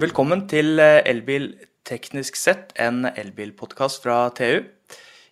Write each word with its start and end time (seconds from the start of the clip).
Velkommen 0.00 0.46
til 0.48 0.80
eh, 0.80 1.02
Elbil 1.10 1.50
teknisk 1.84 2.38
sett, 2.40 2.70
en 2.80 3.04
elbilpodkast 3.04 3.98
fra 4.00 4.30
TU. 4.32 4.62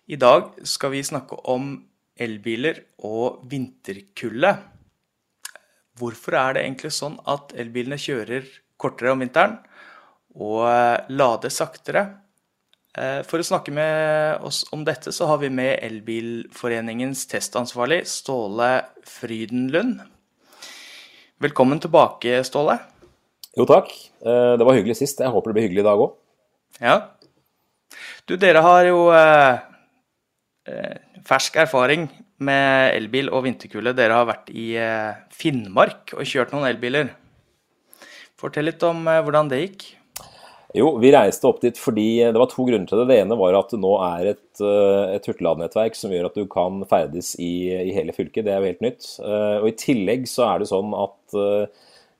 I 0.05 0.17
dag 0.21 0.51
skal 0.61 0.91
vi 0.93 0.99
snakke 1.07 1.39
om 1.49 1.71
elbiler 2.13 2.83
og 3.01 3.39
vinterkulde. 3.49 4.51
Hvorfor 5.97 6.37
er 6.37 6.53
det 6.53 6.65
egentlig 6.67 6.91
sånn 6.93 7.15
at 7.33 7.55
elbilene 7.57 7.97
kjører 7.97 8.45
kortere 8.77 9.15
om 9.15 9.23
vinteren 9.25 9.57
og 10.37 10.67
eh, 10.67 11.09
lader 11.17 11.55
saktere? 11.55 12.05
Eh, 12.93 13.23
for 13.25 13.41
å 13.41 13.49
snakke 13.49 13.73
med 13.73 14.45
oss 14.45 14.67
om 14.75 14.85
dette, 14.85 15.09
så 15.09 15.31
har 15.31 15.41
vi 15.41 15.49
med 15.49 15.79
Elbilforeningens 15.89 17.25
testansvarlig 17.33 18.03
Ståle 18.11 18.69
Frydenlund. 19.17 20.05
Velkommen 21.41 21.81
tilbake, 21.81 22.43
Ståle. 22.45 22.77
Jo 23.59 23.65
takk. 23.67 23.91
Eh, 24.23 24.53
det 24.55 24.63
var 24.63 24.77
hyggelig 24.77 25.01
sist. 25.01 25.19
Jeg 25.19 25.33
håper 25.33 25.51
det 25.51 25.57
blir 25.57 25.67
hyggelig 25.67 25.83
i 25.83 25.89
dag 25.89 25.99
òg. 25.99 26.15
Ja. 26.79 26.95
Du, 28.29 28.37
dere 28.39 28.63
har 28.63 28.87
jo 28.87 29.09
eh, 29.11 29.59
eh, 30.69 30.97
fersk 31.27 31.59
erfaring 31.65 32.07
med 32.39 32.95
elbil 32.95 33.31
og 33.33 33.43
vinterkulde. 33.49 33.95
Dere 33.97 34.15
har 34.21 34.29
vært 34.29 34.51
i 34.53 34.71
eh, 34.79 35.17
Finnmark 35.35 36.15
og 36.15 36.23
kjørt 36.29 36.55
noen 36.55 36.69
elbiler. 36.69 37.11
Fortell 38.39 38.69
litt 38.69 38.85
om 38.87 39.03
eh, 39.11 39.19
hvordan 39.25 39.51
det 39.51 39.63
gikk. 39.65 39.89
Jo, 40.77 40.93
vi 41.01 41.09
reiste 41.11 41.49
opp 41.49 41.59
dit 41.63 41.75
fordi 41.81 42.07
det 42.29 42.37
var 42.37 42.47
to 42.51 42.63
grunner 42.63 42.87
til 42.87 43.01
det. 43.01 43.09
Det 43.09 43.19
ene 43.25 43.37
var 43.41 43.57
at 43.57 43.71
det 43.73 43.81
nå 43.81 43.91
er 44.05 44.33
et, 44.37 44.63
eh, 44.63 45.15
et 45.17 45.27
hurtigladenettverk 45.27 45.99
som 45.99 46.15
gjør 46.15 46.29
at 46.29 46.39
du 46.39 46.47
kan 46.47 46.79
ferdes 46.87 47.35
i, 47.41 47.53
i 47.89 47.91
hele 47.97 48.15
fylket. 48.15 48.45
Det 48.47 48.55
er 48.55 48.63
jo 48.63 48.71
helt 48.71 48.87
nytt. 48.87 49.13
Eh, 49.19 49.55
og 49.59 49.67
i 49.73 49.77
tillegg 49.83 50.29
så 50.31 50.47
er 50.53 50.63
det 50.63 50.71
sånn 50.71 50.95
at 50.95 51.39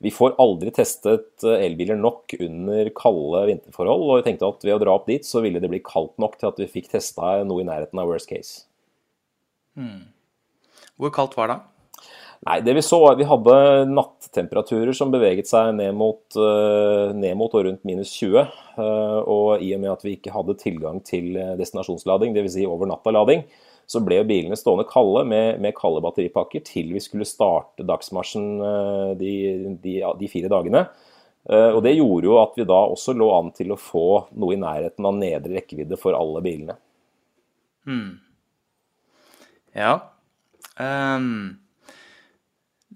vi 0.00 0.10
får 0.14 0.38
aldri 0.40 0.72
testet 0.72 1.44
eh, 1.44 1.66
elbiler 1.66 1.98
nok 2.00 2.32
under 2.40 2.88
kalde 2.96 3.42
vinterforhold, 3.50 4.06
og 4.06 4.20
vi 4.20 4.26
tenkte 4.30 4.48
at 4.48 4.64
ved 4.64 4.78
å 4.78 4.80
dra 4.80 4.94
opp 4.96 5.10
dit, 5.10 5.26
så 5.26 5.42
ville 5.44 5.60
det 5.60 5.68
bli 5.68 5.82
kaldt 5.84 6.16
nok 6.22 6.38
til 6.40 6.48
at 6.48 6.62
vi 6.62 6.70
fikk 6.72 6.88
testa 6.94 7.40
noe 7.44 7.60
i 7.60 7.68
nærheten 7.68 8.00
av 8.00 8.08
worst 8.08 8.30
case. 8.30 8.64
Hvor 11.00 11.12
kaldt 11.12 11.36
var 11.36 11.52
det? 11.52 11.58
Nei, 12.48 12.56
det 12.64 12.72
vi 12.78 12.82
så 12.84 12.96
var 13.02 13.12
at 13.12 13.20
vi 13.20 13.28
hadde 13.28 13.54
nattemperaturer 13.92 14.96
som 14.96 15.12
beveget 15.12 15.50
seg 15.50 15.74
ned 15.76 15.92
mot, 16.00 16.22
eh, 16.32 17.12
ned 17.12 17.36
mot 17.36 17.52
og 17.52 17.66
rundt 17.68 17.84
minus 17.84 18.14
20. 18.16 18.40
eh, 18.80 19.18
og 19.20 19.60
i 19.60 19.74
og 19.76 19.82
med 19.82 19.92
at 19.92 20.06
vi 20.06 20.16
ikke 20.16 20.32
hadde 20.32 20.56
tilgang 20.62 21.04
til 21.04 21.36
destinasjonslading, 21.60 22.32
dvs. 22.32 22.56
Si 22.56 22.64
over 22.64 22.88
natta-lading, 22.88 23.44
så 23.90 24.02
ble 24.06 24.20
jo 24.20 24.26
bilene 24.28 24.58
stående 24.58 24.86
kalde 24.86 25.24
med, 25.26 25.58
med 25.62 25.74
kalde 25.78 26.02
batteripakker 26.04 26.62
til 26.66 26.92
vi 26.94 27.02
skulle 27.02 27.26
starte 27.26 27.86
dagsmarsjen 27.88 28.50
eh, 28.62 29.08
de, 29.18 29.32
de, 29.82 29.94
de 30.20 30.30
fire 30.30 30.50
dagene. 30.52 30.84
Eh, 31.50 31.70
Og 31.74 31.82
det 31.86 31.96
gjorde 31.96 32.28
jo 32.28 32.38
at 32.38 32.54
vi 32.58 32.68
da 32.70 32.78
også 32.92 33.16
lå 33.18 33.30
an 33.34 33.50
til 33.56 33.74
å 33.74 33.80
få 33.80 34.06
noe 34.38 34.54
i 34.54 34.60
nærheten 34.60 35.08
av 35.10 35.18
nedre 35.18 35.58
rekkevidde 35.58 35.98
for 35.98 36.14
alle 36.18 36.42
bilene. 36.44 36.78
Ja. 39.74 39.92
Ehm, 40.78 41.58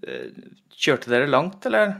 eh, 0.06 0.30
kjørte 0.74 1.10
dere 1.10 1.30
langt, 1.30 1.64
eller? 1.66 1.96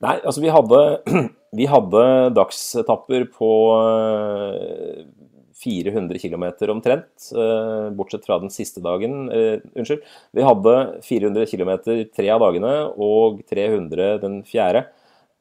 Nei, 0.00 0.16
altså 0.24 0.42
vi 0.42 0.50
hadde, 0.52 0.82
vi 1.58 1.66
hadde 1.70 2.04
dagsetapper 2.36 3.26
på 3.36 3.52
eh, 3.78 5.04
400 5.60 6.18
km 6.22 6.46
omtrent, 6.72 7.30
eh, 7.32 7.90
bortsett 7.96 8.24
fra 8.26 8.38
den 8.42 8.50
siste 8.50 8.80
dagen. 8.84 9.28
eh, 9.32 9.60
Unnskyld. 9.76 10.02
Vi 10.32 10.46
hadde 10.46 11.02
400 11.02 11.46
km 11.46 11.72
tre 12.14 12.30
av 12.30 12.40
dagene 12.40 12.72
og 12.96 13.42
300 13.50 14.18
den 14.22 14.42
fjerde. 14.42 14.86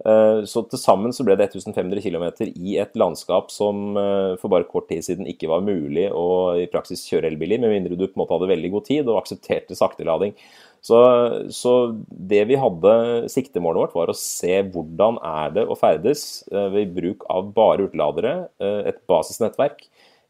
Eh, 0.05 0.45
Så 0.47 0.63
til 0.69 0.79
sammen 0.79 1.11
så 1.11 1.25
ble 1.27 1.35
det 1.35 1.49
1500 1.49 1.99
km 2.01 2.25
i 2.55 2.77
et 2.79 2.93
landskap 2.95 3.51
som 3.51 3.95
for 4.39 4.47
bare 4.47 4.63
kort 4.63 4.87
tid 4.87 5.03
siden 5.03 5.27
ikke 5.27 5.49
var 5.51 5.61
mulig 5.61 6.07
å 6.11 6.55
i 6.55 6.67
praksis 6.71 7.03
kjøre 7.09 7.27
elbil 7.27 7.53
i, 7.57 7.57
med 7.59 7.73
mindre 7.73 7.97
du 7.97 8.07
på 8.07 8.15
en 8.15 8.23
måte 8.23 8.37
hadde 8.37 8.47
veldig 8.53 8.71
god 8.71 8.85
tid 8.85 9.09
og 9.09 9.19
aksepterte 9.19 9.75
saktelading. 9.75 10.33
Så, 10.81 10.95
så 11.51 11.73
det 12.07 12.45
vi 12.47 12.55
hadde, 12.55 13.27
siktemålet 13.27 13.81
vårt 13.81 13.95
var 13.97 14.11
å 14.11 14.15
se 14.15 14.61
hvordan 14.71 15.17
er 15.19 15.49
det 15.57 15.65
å 15.67 15.75
ferdes 15.75 16.45
ved 16.71 16.93
bruk 16.95 17.25
av 17.27 17.49
bare 17.51 17.83
hurtigladere, 17.83 18.47
eh, 18.63 18.87
et 18.93 19.01
basisnettverk, 19.11 19.83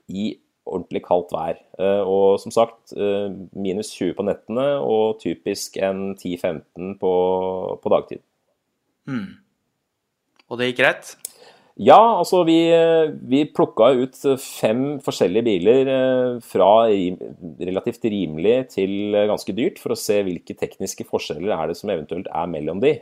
i 0.10 0.32
ordentlig 0.70 1.04
kaldt 1.06 1.34
vær. 1.34 1.60
Eh, 1.80 2.02
Og 2.06 2.40
som 2.40 2.54
sagt, 2.54 2.94
eh, 2.94 3.30
minus 3.54 3.92
20 3.96 4.16
på 4.18 4.26
nettene 4.28 4.68
og 4.82 5.20
typisk 5.22 5.78
en 5.78 6.16
10-15 6.16 6.98
på, 7.00 7.14
på 7.82 7.90
dagtid. 7.90 8.22
Og 10.50 10.58
det 10.58 10.72
gikk 10.72 10.84
greit? 10.84 11.16
Ja, 11.80 12.20
altså 12.20 12.42
vi, 12.44 12.58
vi 13.32 13.46
plukka 13.56 13.94
ut 13.96 14.18
fem 14.44 15.00
forskjellige 15.00 15.46
biler 15.48 15.92
eh, 15.94 16.40
fra 16.44 16.90
rim, 16.92 17.16
relativt 17.62 18.04
rimelig 18.04 18.58
til 18.76 19.16
ganske 19.16 19.56
dyrt, 19.56 19.80
for 19.80 19.96
å 19.96 20.00
se 20.00 20.20
hvilke 20.28 20.58
tekniske 20.60 21.08
forskjeller 21.08 21.56
er 21.56 21.72
det 21.72 21.78
som 21.80 21.90
eventuelt 21.90 22.28
er 22.28 22.52
mellom 22.52 22.84
de. 22.84 22.98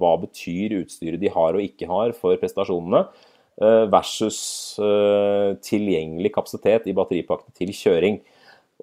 Hva 0.00 0.14
betyr 0.24 0.78
utstyret 0.80 1.20
de 1.20 1.28
har 1.34 1.58
og 1.58 1.66
ikke 1.66 1.90
har 1.90 2.16
for 2.16 2.40
prestasjonene, 2.40 3.04
versus 3.90 4.40
eh, 4.78 5.54
tilgjengelig 5.66 6.32
kapasitet 6.34 6.86
i 6.86 6.94
batteripakkene 6.96 7.56
til 7.58 7.72
kjøring. 7.74 8.20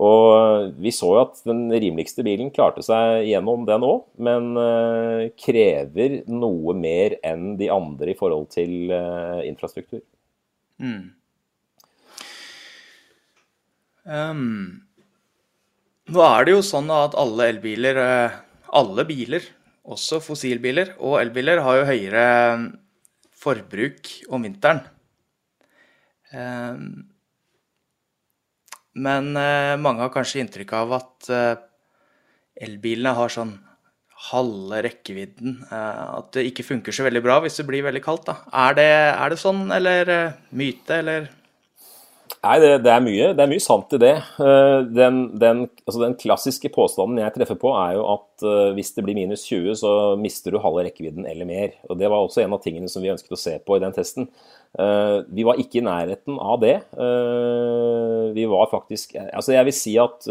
Og 0.05 0.73
vi 0.83 0.91
så 0.91 1.07
jo 1.13 1.21
at 1.21 1.37
den 1.47 1.69
rimeligste 1.71 2.23
bilen 2.27 2.49
klarte 2.51 2.83
seg 2.83 3.29
gjennom 3.29 3.63
den 3.67 3.85
òg, 3.87 4.01
men 4.19 4.51
eh, 4.59 5.27
krever 5.39 6.21
noe 6.27 6.75
mer 6.75 7.15
enn 7.23 7.53
de 7.59 7.71
andre 7.71 8.11
i 8.11 8.17
forhold 8.19 8.49
til 8.55 8.91
infrastruktur. 8.91 10.03
infrastruktur. 10.79 11.13
Um, 14.05 14.85
nå 16.13 16.21
er 16.21 16.45
det 16.45 16.53
jo 16.53 16.63
sånn 16.65 16.91
at 16.93 17.15
alle 17.17 17.49
elbiler, 17.55 17.97
eh, 17.97 18.33
alle 18.77 19.05
biler, 19.09 19.47
også 19.85 20.19
fossilbiler 20.21 20.93
og 20.99 21.17
elbiler, 21.23 21.63
har 21.65 21.79
jo 21.79 21.87
høyere 21.89 22.25
eh, 22.25 22.67
forbruk 23.45 24.09
om 24.33 24.43
vinteren. 24.47 24.81
Ehm, 26.33 26.87
men 28.95 29.31
eh, 29.37 29.75
mange 29.81 30.03
har 30.05 30.11
kanskje 30.13 30.41
inntrykk 30.43 30.73
av 30.79 30.93
at 30.97 31.29
eh, 31.35 31.55
elbilene 32.65 33.15
har 33.17 33.31
sånn 33.33 33.53
halve 34.31 34.81
rekkevidden. 34.85 35.57
eh, 35.67 36.03
At 36.19 36.31
det 36.37 36.45
ikke 36.49 36.65
funker 36.67 36.95
så 36.95 37.05
veldig 37.07 37.23
bra 37.25 37.39
hvis 37.43 37.59
det 37.59 37.67
blir 37.67 37.83
veldig 37.85 38.03
kaldt. 38.05 38.29
da. 38.31 38.37
Er 38.67 38.77
det, 38.77 38.91
er 39.11 39.33
det 39.33 39.41
sånn, 39.41 39.65
eller 39.75 40.13
eh, 40.13 40.37
myte, 40.55 41.01
eller 41.03 41.27
Nei, 42.45 42.55
det, 42.61 42.69
det, 42.85 42.91
er 42.93 43.01
mye, 43.01 43.29
det 43.33 43.41
er 43.41 43.49
mye 43.49 43.63
sant 43.63 43.93
i 43.95 43.99
det. 44.01 44.13
Eh, 44.41 44.79
Den, 44.93 45.21
den, 45.41 45.63
altså 45.85 46.01
den 46.03 46.17
klassiske 46.19 46.69
påstanden 46.73 47.21
jeg 47.21 47.33
treffer 47.33 47.57
på, 47.61 47.71
er 47.77 47.95
jo 47.97 48.03
at 48.13 48.45
eh, 48.45 48.73
hvis 48.77 48.93
det 48.97 49.05
blir 49.05 49.17
minus 49.17 49.45
20, 49.49 49.73
så 49.81 49.93
mister 50.21 50.53
du 50.53 50.59
halve 50.61 50.85
rekkevidden 50.85 51.25
eller 51.29 51.49
mer. 51.49 51.73
Og 51.89 51.97
Det 52.01 52.09
var 52.11 52.21
også 52.21 52.43
en 52.43 52.53
av 52.57 52.61
tingene 52.65 52.89
som 52.91 53.05
vi 53.05 53.11
ønsket 53.13 53.33
å 53.33 53.41
se 53.41 53.57
på 53.65 53.77
i 53.77 53.83
den 53.83 53.97
testen. 53.97 54.29
Eh, 54.77 55.17
Vi 55.33 55.47
var 55.47 55.61
ikke 55.61 55.81
i 55.81 55.85
nærheten 55.85 56.37
av 56.37 56.61
det. 56.61 56.77
Vi 58.35 58.45
var 58.51 58.71
faktisk 58.71 59.15
Altså, 59.25 59.53
jeg 59.55 59.65
vil 59.65 59.75
si 59.75 59.93
at 60.01 60.25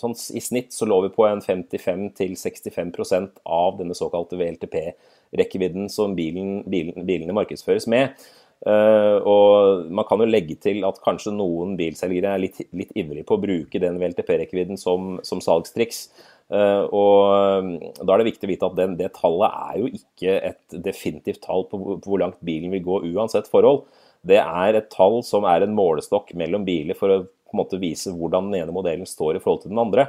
sånn 0.00 0.16
i 0.36 0.42
snitt 0.44 0.74
så 0.76 0.88
lå 0.88 0.98
vi 1.06 1.12
på 1.14 1.24
en 1.28 1.40
55-65% 1.40 3.40
av 3.44 3.78
denne 3.78 3.96
såkalte 3.96 4.36
VLTP-rekkevidden 4.36 5.88
som 5.92 6.16
bilen, 6.18 6.58
bilen, 6.68 7.06
bilene 7.08 7.36
markedsføres 7.36 7.88
med. 7.88 8.12
Eh, 8.66 9.16
og 9.22 9.86
man 9.94 10.06
kan 10.08 10.22
jo 10.22 10.26
legge 10.26 10.56
til 10.58 10.82
at 10.88 10.98
kanskje 11.04 11.34
noen 11.36 11.76
bilselgere 11.78 12.32
er 12.34 12.42
litt, 12.42 12.58
litt 12.74 12.90
ivrige 12.98 13.26
på 13.28 13.36
å 13.36 13.42
bruke 13.42 13.82
den 13.82 14.00
VLTP-rekkevidden 14.00 14.80
som, 14.80 15.20
som 15.26 15.42
salgstriks. 15.44 16.08
Uh, 16.46 16.86
og 16.94 17.20
eh, 17.34 17.94
da 17.98 18.14
er 18.14 18.22
det 18.22 18.28
viktig 18.28 18.46
å 18.46 18.50
vite 18.52 18.66
at 18.68 18.76
den, 18.78 18.92
det 18.98 19.08
tallet 19.16 19.50
er 19.50 19.78
jo 19.80 19.88
ikke 19.98 20.36
et 20.50 20.76
definitivt 20.78 21.40
tall 21.42 21.64
på 21.66 21.80
hvor, 21.80 21.96
på 21.98 22.12
hvor 22.12 22.22
langt 22.22 22.38
bilen 22.46 22.70
vil 22.74 22.84
gå 22.86 23.00
uansett 23.14 23.50
forhold. 23.50 23.84
Det 24.26 24.38
er 24.42 24.78
et 24.78 24.90
tall 24.94 25.20
som 25.26 25.46
er 25.46 25.64
en 25.64 25.74
målestokk 25.74 26.30
mellom 26.38 26.66
biler 26.66 26.98
for 26.98 27.14
å 27.14 27.24
på 27.26 27.54
en 27.54 27.60
måte 27.60 27.78
vise 27.78 28.10
hvordan 28.10 28.50
den 28.50 28.62
ene 28.62 28.74
modellen 28.74 29.06
står 29.06 29.38
i 29.38 29.42
forhold 29.42 29.62
til 29.62 29.74
den 29.74 29.82
andre. 29.82 30.08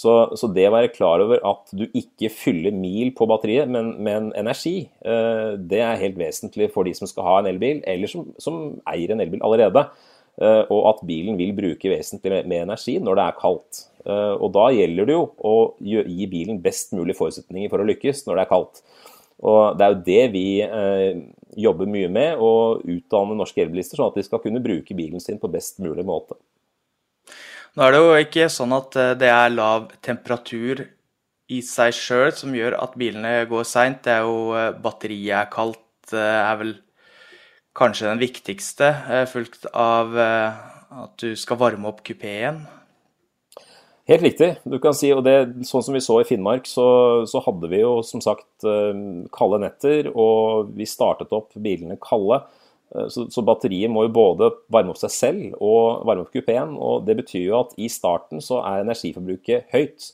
Så, 0.00 0.12
så 0.38 0.48
det 0.54 0.64
å 0.68 0.72
være 0.72 0.92
klar 0.94 1.20
over 1.20 1.42
at 1.44 1.72
du 1.76 1.82
ikke 1.86 2.30
fyller 2.32 2.72
mil 2.72 3.10
på 3.16 3.26
batteriet, 3.28 3.68
men, 3.68 3.92
men 4.00 4.30
energi, 4.38 4.86
eh, 5.04 5.58
det 5.60 5.82
er 5.84 6.00
helt 6.00 6.16
vesentlig 6.20 6.70
for 6.72 6.88
de 6.88 6.94
som 6.96 7.10
skal 7.10 7.26
ha 7.26 7.34
en 7.40 7.50
elbil, 7.50 7.82
eller 7.90 8.08
som, 8.08 8.30
som 8.40 8.62
eier 8.88 9.12
en 9.12 9.20
elbil 9.20 9.44
allerede. 9.44 9.84
Eh, 10.40 10.62
og 10.72 10.86
at 10.94 11.02
bilen 11.04 11.36
vil 11.36 11.52
bruke 11.56 11.90
vesentlig 11.92 12.44
mer 12.48 12.64
energi 12.64 12.96
når 13.02 13.18
det 13.18 13.24
er 13.26 13.40
kaldt. 13.42 13.82
Eh, 14.06 14.34
og 14.40 14.54
da 14.56 14.70
gjelder 14.72 15.10
det 15.10 15.16
jo 15.18 15.26
å 15.36 15.56
gi 15.84 16.28
bilen 16.32 16.62
best 16.64 16.94
mulig 16.96 17.18
forutsetninger 17.18 17.72
for 17.72 17.82
å 17.82 17.88
lykkes 17.90 18.24
når 18.24 18.38
det 18.38 18.46
er 18.46 18.52
kaldt. 18.54 18.80
Og 19.40 19.76
det 19.76 19.84
er 19.84 19.92
jo 19.92 20.00
det 20.06 20.24
vi 20.32 20.46
eh, 20.64 21.20
jobber 21.60 21.88
mye 21.92 22.08
med, 22.12 22.40
å 22.40 22.78
utdanne 22.80 23.36
norske 23.36 23.60
elbilister 23.64 24.00
sånn 24.00 24.14
at 24.14 24.20
de 24.20 24.24
skal 24.24 24.40
kunne 24.44 24.62
bruke 24.64 24.96
bilen 24.96 25.20
sin 25.20 25.40
på 25.40 25.52
best 25.52 25.80
mulig 25.84 26.06
måte. 26.08 26.38
Nå 27.80 27.86
er 27.88 27.94
det 27.94 28.00
jo 28.04 28.16
ikke 28.20 28.46
sånn 28.52 28.74
at 28.76 28.96
eh, 29.00 29.14
det 29.16 29.28
er 29.32 29.54
lav 29.54 29.86
temperatur 30.04 30.82
i 31.48 31.62
seg 31.64 31.94
sjøl 31.96 32.34
som 32.36 32.52
gjør 32.52 32.74
at 32.76 32.92
bilene 33.00 33.30
går 33.48 33.64
seint. 33.64 34.02
Det 34.04 34.18
er 34.18 34.26
jo 34.28 34.50
eh, 34.52 34.74
batteriet 34.84 35.38
er 35.38 35.48
kaldt, 35.48 36.12
er 36.12 36.58
vel 36.60 36.74
kanskje 37.80 38.10
den 38.10 38.20
viktigste, 38.20 38.90
fulgt 39.32 39.64
av 39.72 40.12
at 40.18 41.14
du 41.22 41.32
skal 41.38 41.56
varme 41.62 41.88
opp 41.88 42.02
kupeen. 42.04 42.58
Helt 44.10 44.26
riktig. 44.26 44.50
du 44.66 44.76
kan 44.82 44.92
si, 44.92 45.14
og 45.14 45.22
det, 45.24 45.36
Sånn 45.64 45.86
som 45.86 45.96
vi 45.96 46.02
så 46.04 46.18
i 46.20 46.26
Finnmark, 46.28 46.68
så, 46.68 46.84
så 47.30 47.40
hadde 47.46 47.70
vi 47.72 47.80
jo 47.80 48.00
som 48.04 48.20
sagt 48.20 48.66
kalde 49.32 49.62
netter. 49.62 50.10
Og 50.12 50.74
vi 50.76 50.90
startet 50.90 51.32
opp 51.32 51.54
bilene 51.56 51.96
kalde. 52.02 52.42
Så, 52.90 53.28
så, 53.30 53.42
batteriet 53.46 53.92
må 53.92 54.02
jo 54.06 54.14
både 54.14 54.48
varme 54.72 54.90
opp 54.90 54.98
seg 54.98 55.12
selv 55.14 55.58
og 55.62 56.00
varme 56.08 56.24
opp 56.24 56.32
kupeen. 56.34 56.72
og 56.74 57.04
Det 57.06 57.14
betyr 57.20 57.44
jo 57.44 57.60
at 57.60 57.76
i 57.78 57.86
starten 57.92 58.42
så 58.42 58.58
er 58.66 58.82
energiforbruket 58.82 59.70
høyt. 59.70 60.08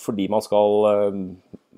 Fordi 0.00 0.28
man 0.32 0.44
skal 0.44 0.88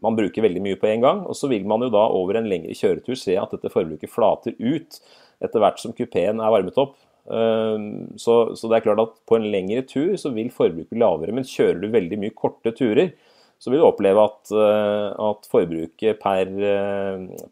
man 0.04 0.16
bruker 0.16 0.44
veldig 0.44 0.62
mye 0.62 0.78
på 0.80 0.88
en 0.90 1.04
gang. 1.04 1.24
Og 1.26 1.36
så 1.38 1.50
vil 1.50 1.66
man 1.68 1.84
jo 1.84 1.90
da 1.94 2.06
over 2.14 2.38
en 2.38 2.48
lengre 2.50 2.76
kjøretur 2.76 3.18
se 3.18 3.36
at 3.40 3.52
dette 3.54 3.72
forbruket 3.72 4.12
flater 4.12 4.56
ut 4.60 5.00
etter 5.44 5.60
hvert 5.62 5.82
som 5.82 5.94
kupeen 5.96 6.40
er 6.40 6.54
varmet 6.54 6.78
opp. 6.80 6.96
Så, 7.26 8.34
så, 8.54 8.68
det 8.70 8.78
er 8.78 8.84
klart 8.84 9.02
at 9.02 9.16
på 9.26 9.38
en 9.38 9.48
lengre 9.50 9.82
tur 9.88 10.14
så 10.20 10.30
vil 10.34 10.52
forbruket 10.54 10.98
lavere. 11.00 11.34
Men 11.34 11.48
kjører 11.48 11.82
du 11.82 11.90
veldig 11.92 12.20
mye 12.22 12.36
korte 12.36 12.72
turer, 12.76 13.12
så 13.58 13.72
vil 13.72 13.80
du 13.80 13.88
oppleve 13.88 14.26
at, 14.28 14.52
at 14.52 15.48
forbruket 15.50 16.20
per, 16.22 16.50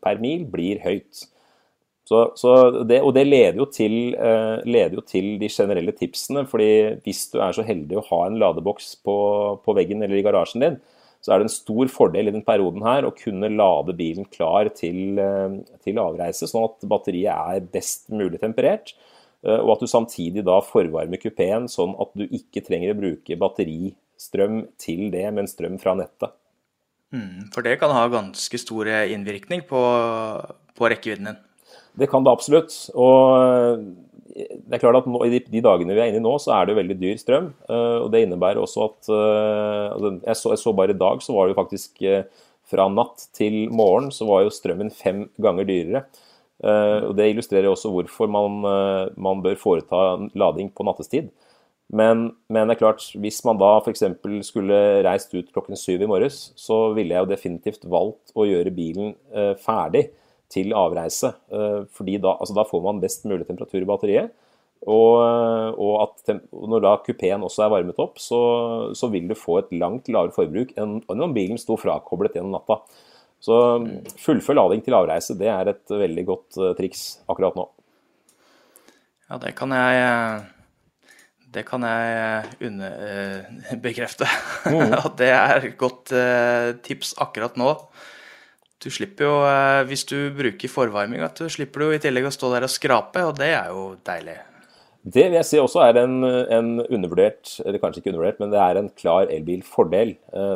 per, 0.04 0.20
mil 0.22 0.44
blir 0.52 0.82
høyt. 0.84 1.24
Så, 2.04 2.18
så 2.36 2.50
det, 2.84 2.98
og 3.00 3.14
det 3.16 3.22
leder 3.24 3.56
jo, 3.62 3.64
til, 3.72 3.94
leder 4.68 4.98
jo, 4.98 5.04
til, 5.08 5.38
de 5.40 5.48
generelle 5.48 5.94
tipsene. 5.96 6.42
fordi 6.48 6.98
hvis 7.06 7.22
du 7.32 7.38
er 7.40 7.56
så 7.56 7.64
heldig 7.64 7.96
å 7.96 8.04
ha 8.10 8.26
en 8.26 8.36
ladeboks 8.42 8.90
på, 9.06 9.16
på 9.64 9.76
veggen 9.78 10.04
eller 10.04 10.20
i 10.20 10.26
garasjen 10.26 10.66
din, 10.66 10.76
så 11.24 11.32
er 11.32 11.40
det 11.40 11.48
en 11.48 11.54
stor 11.54 11.88
fordel 11.88 12.28
i 12.28 12.34
denne 12.34 12.44
perioden 12.44 12.84
her 12.84 13.06
å 13.08 13.14
kunne 13.16 13.48
lade 13.48 13.94
bilen 13.96 14.26
klar 14.28 14.68
til, 14.76 15.16
til 15.80 16.00
avreise, 16.02 16.44
sånn 16.50 16.66
at 16.68 16.84
batteriet 16.90 17.32
er 17.32 17.72
best 17.72 18.12
mulig 18.12 18.42
temperert. 18.42 18.92
Eh, 19.44 19.60
og 19.60 19.76
at 19.76 19.84
du 19.84 19.88
samtidig 19.90 20.44
da 20.44 20.58
forvarmer 20.64 21.20
kupeen 21.20 21.68
sånn 21.72 21.94
at 22.00 22.12
du 22.16 22.26
ikke 22.26 22.64
trenger 22.64 22.92
å 22.92 23.00
bruke 23.00 23.38
batteristrøm 23.40 24.66
til 24.80 25.08
det, 25.14 25.24
men 25.36 25.48
strøm 25.50 25.80
fra 25.80 25.96
nettet. 25.96 26.36
Mm, 27.14 27.48
for 27.54 27.64
det 27.64 27.78
kan 27.80 27.92
ha 27.94 28.04
ganske 28.10 28.58
stor 28.60 28.90
innvirkning 28.90 29.64
på, 29.68 29.80
på 30.76 30.92
rekkevidden 30.92 31.30
din? 31.30 31.42
Det 31.98 32.08
kan 32.10 32.24
det 32.26 32.32
absolutt. 32.32 32.74
Og 32.98 33.84
det 34.34 34.74
er 34.74 34.82
klart 34.82 34.98
at 34.98 35.06
I 35.28 35.38
de, 35.38 35.60
dagene 35.62 35.94
vi 35.94 36.02
er 36.02 36.10
inne 36.10 36.18
i 36.18 36.24
nå, 36.24 36.32
så 36.42 36.56
er 36.56 36.64
det 36.66 36.74
jo 36.74 36.80
veldig 36.80 36.96
dyr 36.98 37.20
strøm. 37.20 37.52
Eh, 37.68 37.98
og 38.02 38.08
Det 38.10 38.24
innebærer 38.24 38.62
også 38.62 38.88
at 38.88 39.12
eh, 39.14 39.92
altså, 39.94 40.10
jeg, 40.16 40.40
så, 40.40 40.54
jeg, 40.54 40.62
så, 40.64 40.74
bare 40.74 40.96
i 40.96 41.02
dag, 41.04 41.22
så 41.22 41.36
var 41.36 41.46
det 41.46 41.54
jo 41.54 41.60
faktisk 41.60 42.02
fra 42.70 42.86
natt 42.90 43.26
til 43.36 43.66
morgen 43.74 44.10
så 44.14 44.26
var 44.28 44.44
jo 44.44 44.52
strømmen 44.52 44.92
fem 44.94 45.26
ganger 45.42 45.68
dyrere. 45.68 46.04
Eh, 46.64 47.00
og 47.10 47.14
Det 47.18 47.30
illustrerer 47.30 47.70
også 47.70 47.92
hvorfor 47.92 48.30
man, 48.30 48.62
eh, 48.64 49.14
man 49.16 49.42
bør 49.44 49.58
foreta 49.60 50.28
lading 50.34 50.72
på 50.72 50.86
nattestid. 50.86 51.30
Men, 51.92 52.30
men, 52.48 52.66
det 52.66 52.78
er 52.78 52.80
klart, 52.80 53.04
hvis 53.20 53.42
man 53.44 53.58
da 53.60 53.76
f.eks. 53.78 54.02
skulle 54.48 54.78
reist 55.04 55.34
ut 55.36 55.52
klokken 55.52 55.76
syv 55.76 56.02
i 56.02 56.08
morges, 56.08 56.52
så 56.56 56.94
ville 56.96 57.12
jeg 57.12 57.22
jo 57.22 57.30
definitivt 57.30 57.84
valgt 57.84 58.32
å 58.34 58.46
gjøre 58.48 58.72
bilen 58.74 59.12
eh, 59.36 59.52
ferdig 59.60 60.08
til 60.54 60.74
avreise. 60.78 61.34
fordi 61.92 62.16
da, 62.22 62.36
altså 62.38 62.54
da, 62.56 62.64
får 62.68 62.82
man 62.84 63.02
best 63.02 63.26
mulig 63.26 63.46
temperatur 63.48 63.82
i 63.82 63.88
batteriet. 63.88 64.32
Og, 64.84 65.16
og 65.80 65.94
at, 66.02 66.34
når 66.52 66.82
da 66.84 66.92
kupeen 67.06 67.44
også 67.46 67.64
er 67.64 67.72
varmet 67.72 68.00
opp, 68.02 68.18
så, 68.20 68.40
så, 68.96 69.08
vil 69.12 69.30
du 69.30 69.36
få 69.38 69.62
et 69.62 69.72
langt 69.80 70.10
lavere 70.12 70.34
forbruk 70.34 70.74
enn 70.76 70.98
om 71.08 71.36
bilen 71.36 71.60
sto 71.60 71.78
frakoblet 71.80 72.36
gjennom 72.36 72.52
natta. 72.52 72.82
Så 73.44 73.56
fullfør 74.20 74.56
lading 74.56 74.84
til 74.84 74.96
avreise, 74.96 75.36
det 75.40 75.48
er 75.52 75.72
et 75.72 75.92
veldig 75.92 76.24
godt 76.28 76.60
uh, 76.60 76.72
triks 76.76 77.06
akkurat 77.28 77.56
nå. 77.58 77.66
Ja, 79.28 79.40
det 79.40 79.54
kan 79.56 79.72
jeg 79.72 80.44
det 81.54 81.62
kan 81.68 81.84
jeg 81.86 82.72
bekrefte. 83.84 84.28
Mm. 84.66 84.96
At 85.06 85.14
det 85.20 85.30
er 85.30 85.68
et 85.70 85.76
godt 85.80 86.12
tips 86.84 87.14
akkurat 87.22 87.56
nå. 87.60 87.70
Du 88.82 88.90
slipper 88.92 89.28
jo, 89.28 89.36
hvis 89.88 90.02
du 90.10 90.16
bruker 90.34 90.68
forvarming, 90.70 91.22
at 91.24 91.38
du 91.38 91.46
slipper 91.52 91.84
du 91.84 91.94
i 91.94 92.00
tillegg 92.02 92.26
å 92.28 92.34
stå 92.34 92.50
der 92.52 92.66
og 92.66 92.72
skrape, 92.72 93.22
og 93.24 93.38
det 93.38 93.52
er 93.54 93.70
jo 93.72 93.94
deilig. 94.04 94.34
Det 95.04 95.26
vil 95.28 95.36
jeg 95.36 95.46
si 95.46 95.60
også 95.60 95.82
er 95.84 95.98
en, 96.00 96.24
en, 96.24 96.68
undervurdert, 96.82 97.58
eller 97.64 97.80
kanskje 97.80 98.00
ikke 98.00 98.12
undervurdert, 98.14 98.40
men 98.40 98.52
det 98.52 98.60
er 98.64 98.80
en 98.80 98.90
klar 98.96 99.28
elbilfordel. 99.32 100.14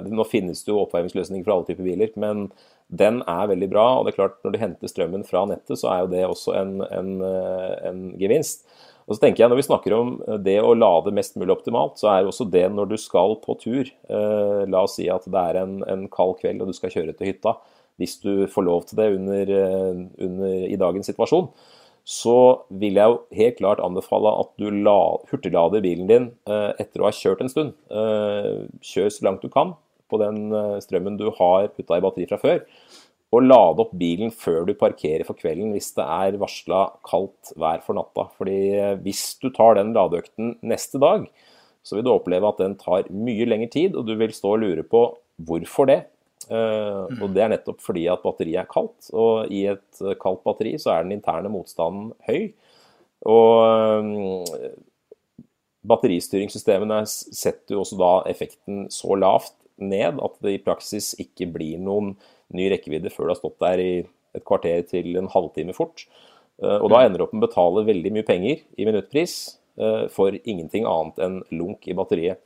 Nå 0.09 0.25
finnes 0.29 0.65
det 0.65 0.73
jo 0.73 0.81
oppvarmingsløsninger 0.87 1.44
for 1.44 1.56
alle 1.56 1.69
typer 1.69 1.85
biler, 1.85 2.12
men 2.20 2.47
den 2.88 3.20
er 3.29 3.49
veldig 3.50 3.69
bra. 3.69 3.87
og 3.99 4.06
det 4.06 4.15
er 4.15 4.20
klart 4.23 4.38
Når 4.44 4.53
du 4.53 4.59
henter 4.59 4.88
strømmen 4.88 5.25
fra 5.29 5.44
nettet, 5.44 5.76
så 5.79 5.91
er 5.93 5.99
jo 6.00 6.12
det 6.12 6.25
også 6.26 6.55
en, 6.56 6.79
en, 6.88 7.11
eh, 7.20 7.75
en 7.91 7.99
gevinst. 8.20 8.65
Og 9.09 9.17
så 9.17 9.20
tenker 9.20 9.44
jeg 9.44 9.50
Når 9.50 9.61
vi 9.61 9.69
snakker 9.69 9.97
om 9.97 10.15
det 10.44 10.59
å 10.61 10.76
lade 10.76 11.12
mest 11.12 11.37
mulig 11.37 11.53
optimalt, 11.53 11.99
så 12.00 12.12
er 12.12 12.29
også 12.29 12.49
det 12.49 12.67
når 12.73 12.93
du 12.93 12.97
skal 12.97 13.37
på 13.44 13.59
tur. 13.61 13.85
Eh, 13.85 14.62
la 14.69 14.85
oss 14.85 14.97
si 14.97 15.09
at 15.12 15.29
det 15.29 15.44
er 15.50 15.62
en, 15.62 15.82
en, 15.85 16.09
kald 16.09 16.38
kveld 16.41 16.62
og 16.62 16.73
du 16.73 16.76
skal 16.76 16.93
kjøre 16.93 17.12
til 17.17 17.32
hytta. 17.32 17.59
Hvis 17.98 18.18
du 18.22 18.46
får 18.50 18.66
lov 18.66 18.86
til 18.86 19.00
det 19.00 19.08
under, 19.16 19.50
eh, 19.50 20.00
under, 20.24 20.54
i 20.68 20.78
dagens 20.78 21.10
situasjon, 21.10 21.50
så 22.08 22.64
vil 22.70 22.96
jeg 22.96 23.12
jo 23.12 23.18
helt 23.36 23.58
klart 23.58 23.82
anbefale 23.84 24.30
at 24.40 24.54
du 24.56 24.70
la, 24.70 25.18
hurtiglader 25.28 25.84
bilen 25.84 26.08
din 26.08 26.30
eh, 26.48 26.70
etter 26.80 27.02
å 27.02 27.08
ha 27.08 27.12
kjørt 27.12 27.42
en 27.44 27.52
stund. 27.52 27.74
Eh, 27.90 28.64
kjør 28.80 29.10
så 29.12 29.26
langt 29.26 29.44
du 29.44 29.50
kan 29.52 29.74
på 30.08 30.16
den 30.22 30.46
strømmen 30.80 31.18
du 31.20 31.26
har 31.36 31.66
putta 31.74 31.98
i 31.98 32.00
batteri 32.00 32.24
fra 32.30 32.38
før. 32.40 32.62
Og 33.28 33.44
lade 33.44 33.82
opp 33.84 33.90
bilen 34.00 34.30
før 34.32 34.62
du 34.64 34.72
parkerer 34.72 35.26
for 35.28 35.36
kvelden 35.36 35.74
hvis 35.74 35.90
det 35.98 36.06
er 36.06 36.38
varsla 36.40 36.86
kaldt 37.04 37.50
vær 37.60 37.82
for 37.84 37.98
natta. 37.98 38.24
Fordi 38.40 38.56
hvis 39.02 39.34
du 39.42 39.50
tar 39.52 39.76
den 39.76 39.92
ladeøkten 39.92 40.54
neste 40.64 40.96
dag, 41.02 41.26
så 41.84 41.98
vil 41.98 42.06
du 42.06 42.14
oppleve 42.14 42.48
at 42.48 42.62
den 42.62 42.78
tar 42.80 43.10
mye 43.12 43.44
lengre 43.48 43.68
tid, 43.72 43.96
og 43.96 44.08
du 44.08 44.14
vil 44.16 44.32
stå 44.32 44.54
og 44.54 44.62
lure 44.64 44.84
på 44.84 45.02
hvorfor 45.44 45.88
det. 45.88 46.02
Uh, 46.48 47.04
og 47.20 47.32
Det 47.36 47.42
er 47.44 47.52
nettopp 47.52 47.82
fordi 47.84 48.06
at 48.08 48.22
batteriet 48.24 48.62
er 48.62 48.70
kaldt, 48.70 49.10
og 49.12 49.52
i 49.52 49.66
et 49.68 50.02
kaldt 50.22 50.44
batteri 50.46 50.76
så 50.80 50.94
er 50.94 51.04
den 51.04 51.18
interne 51.18 51.52
motstanden 51.52 52.14
høy. 52.28 52.50
Og 53.28 54.04
um, 54.04 54.54
batteristyringssystemene 55.88 57.02
setter 57.08 57.76
jo 57.76 57.82
også 57.82 57.98
da 57.98 58.12
effekten 58.30 58.86
så 58.92 59.16
lavt 59.18 59.54
ned 59.78 60.19
at 60.22 60.40
det 60.44 60.56
i 60.56 60.62
praksis 60.62 61.12
ikke 61.22 61.48
blir 61.55 61.81
noen 61.82 62.14
ny 62.55 62.69
rekkevidde 62.72 63.12
før 63.14 63.28
du 63.28 63.34
har 63.34 63.40
stått 63.40 63.60
der 63.62 63.82
i 63.82 63.93
et 64.36 64.44
kvarter 64.46 64.82
til 64.88 65.17
en 65.20 65.31
halvtime 65.31 65.74
fort. 65.76 66.06
Eh, 66.62 66.78
og 66.78 66.90
da 66.93 67.05
ender 67.05 67.20
du 67.20 67.26
opp 67.26 67.34
med 67.36 67.44
å 67.44 67.48
betale 67.48 67.86
veldig 67.88 68.14
mye 68.17 68.26
penger 68.26 68.62
i 68.76 68.88
minuttpris 68.88 69.36
eh, 69.81 70.06
for 70.12 70.34
ingenting 70.43 70.88
annet 70.88 71.22
enn 71.24 71.38
lunk 71.55 71.88
i 71.88 71.96
batteriet. 71.98 72.43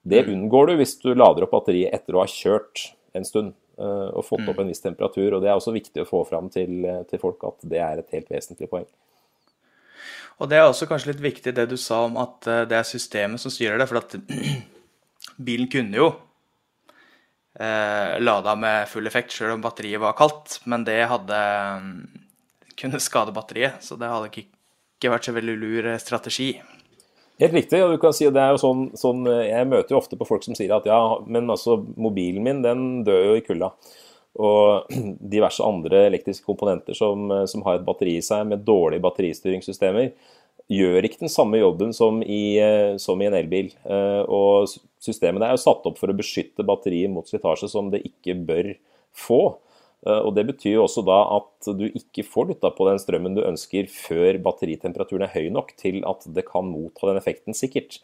Det 0.00 0.24
mm. 0.24 0.32
unngår 0.34 0.70
du 0.70 0.78
hvis 0.80 0.96
du 1.02 1.12
lader 1.12 1.44
opp 1.46 1.54
batteriet 1.58 1.92
etter 1.96 2.16
å 2.16 2.24
ha 2.24 2.30
kjørt 2.30 2.90
en 3.16 3.26
stund 3.26 3.52
eh, 3.78 4.08
og 4.14 4.24
fått 4.26 4.46
opp 4.46 4.58
mm. 4.58 4.64
en 4.64 4.72
viss 4.72 4.84
temperatur. 4.84 5.36
og 5.36 5.44
Det 5.44 5.50
er 5.50 5.58
også 5.58 5.74
viktig 5.76 6.04
å 6.04 6.08
få 6.08 6.24
fram 6.28 6.50
til, 6.52 6.84
til 7.10 7.22
folk 7.22 7.44
at 7.48 7.68
det 7.70 7.82
er 7.84 8.02
et 8.02 8.16
helt 8.16 8.32
vesentlig 8.32 8.70
poeng. 8.70 8.88
Og 10.40 10.48
Det 10.48 10.56
er 10.56 10.64
også 10.64 10.88
kanskje 10.88 11.12
litt 11.12 11.24
viktig 11.24 11.52
det 11.52 11.68
du 11.68 11.76
sa 11.76 12.04
om 12.06 12.16
at 12.20 12.46
det 12.70 12.76
er 12.78 12.86
systemet 12.88 13.42
som 13.42 13.52
styrer 13.52 13.76
det. 13.80 13.88
For 13.90 14.00
at 14.00 14.16
bilen 15.46 15.68
kunne 15.68 16.00
jo 16.00 16.08
eh, 17.58 18.20
lada 18.20 18.54
med 18.56 18.88
full 18.88 19.06
effekt 19.06 19.32
selv 19.32 19.56
om 19.56 19.64
batteriet 19.64 20.00
var 20.02 20.16
kaldt. 20.18 20.60
Men 20.64 20.84
det 20.86 21.02
hadde 21.10 21.40
mm, 21.84 21.94
kunne 22.80 23.02
skade 23.02 23.34
batteriet, 23.36 23.80
så 23.84 23.98
det 24.00 24.10
hadde 24.10 24.30
ikke, 24.30 24.46
ikke 24.98 25.14
vært 25.14 25.28
så 25.28 25.36
veldig 25.36 25.56
lur 25.60 25.90
eh, 25.92 26.02
strategi. 26.02 26.50
Helt 27.40 27.56
riktig. 27.56 27.80
og 27.84 27.94
du 27.94 27.98
kan 28.02 28.12
si 28.16 28.28
det 28.28 28.42
er 28.42 28.54
jo 28.54 28.60
sånn, 28.60 28.84
sånn, 28.98 29.24
Jeg 29.24 29.68
møter 29.68 29.94
jo 29.94 30.00
ofte 30.02 30.18
på 30.20 30.28
folk 30.28 30.44
som 30.44 30.56
sier 30.58 30.74
at 30.76 30.88
ja, 30.88 31.00
men 31.26 31.48
altså 31.50 31.78
mobilen 31.96 32.44
min 32.44 32.62
den 32.64 33.02
dør 33.06 33.30
jo 33.30 33.38
i 33.38 33.44
kulda. 33.46 33.72
Og 34.40 34.92
diverse 35.34 35.64
andre 35.64 36.06
elektriske 36.10 36.46
komponenter 36.46 36.96
som, 36.96 37.32
som 37.48 37.64
har 37.66 37.80
et 37.80 37.86
batteri 37.86 38.18
i 38.18 38.24
seg 38.24 38.44
med 38.50 38.66
dårlige 38.68 39.02
batteristyringssystemer 39.06 40.12
gjør 40.70 41.06
ikke 41.06 41.24
den 41.24 41.32
samme 41.32 41.58
jobben 41.58 41.94
som 41.96 42.20
i, 42.22 42.58
eh, 42.62 42.96
som 43.02 43.20
i 43.20 43.26
en 43.26 43.36
elbil. 43.36 43.72
Eh, 43.84 44.22
og 44.30 44.70
systemet 45.02 45.42
er 45.42 45.54
jo 45.54 45.64
satt 45.64 45.86
opp 45.88 45.98
for 45.98 46.12
å 46.12 46.16
beskytte 46.16 46.66
batteriet 46.66 47.10
mot 47.10 47.26
slitasje 47.26 47.70
som 47.72 47.90
det 47.90 48.04
ikke 48.06 48.38
bør 48.46 48.70
få. 49.10 49.42
Eh, 50.06 50.20
og 50.20 50.34
Det 50.36 50.46
betyr 50.48 50.78
jo 50.78 50.86
også 50.86 51.04
da 51.06 51.20
at 51.36 51.70
du 51.76 51.86
ikke 51.90 52.24
får 52.26 52.50
dytta 52.50 52.72
på 52.76 52.88
den 52.88 53.00
strømmen 53.02 53.36
du 53.36 53.44
ønsker 53.44 53.90
før 53.92 54.40
batteritemperaturen 54.46 55.26
er 55.26 55.34
høy 55.34 55.50
nok 55.52 55.74
til 55.80 56.02
at 56.08 56.26
det 56.34 56.46
kan 56.48 56.68
motta 56.70 57.10
den 57.10 57.20
effekten 57.20 57.56
sikkert. 57.56 58.00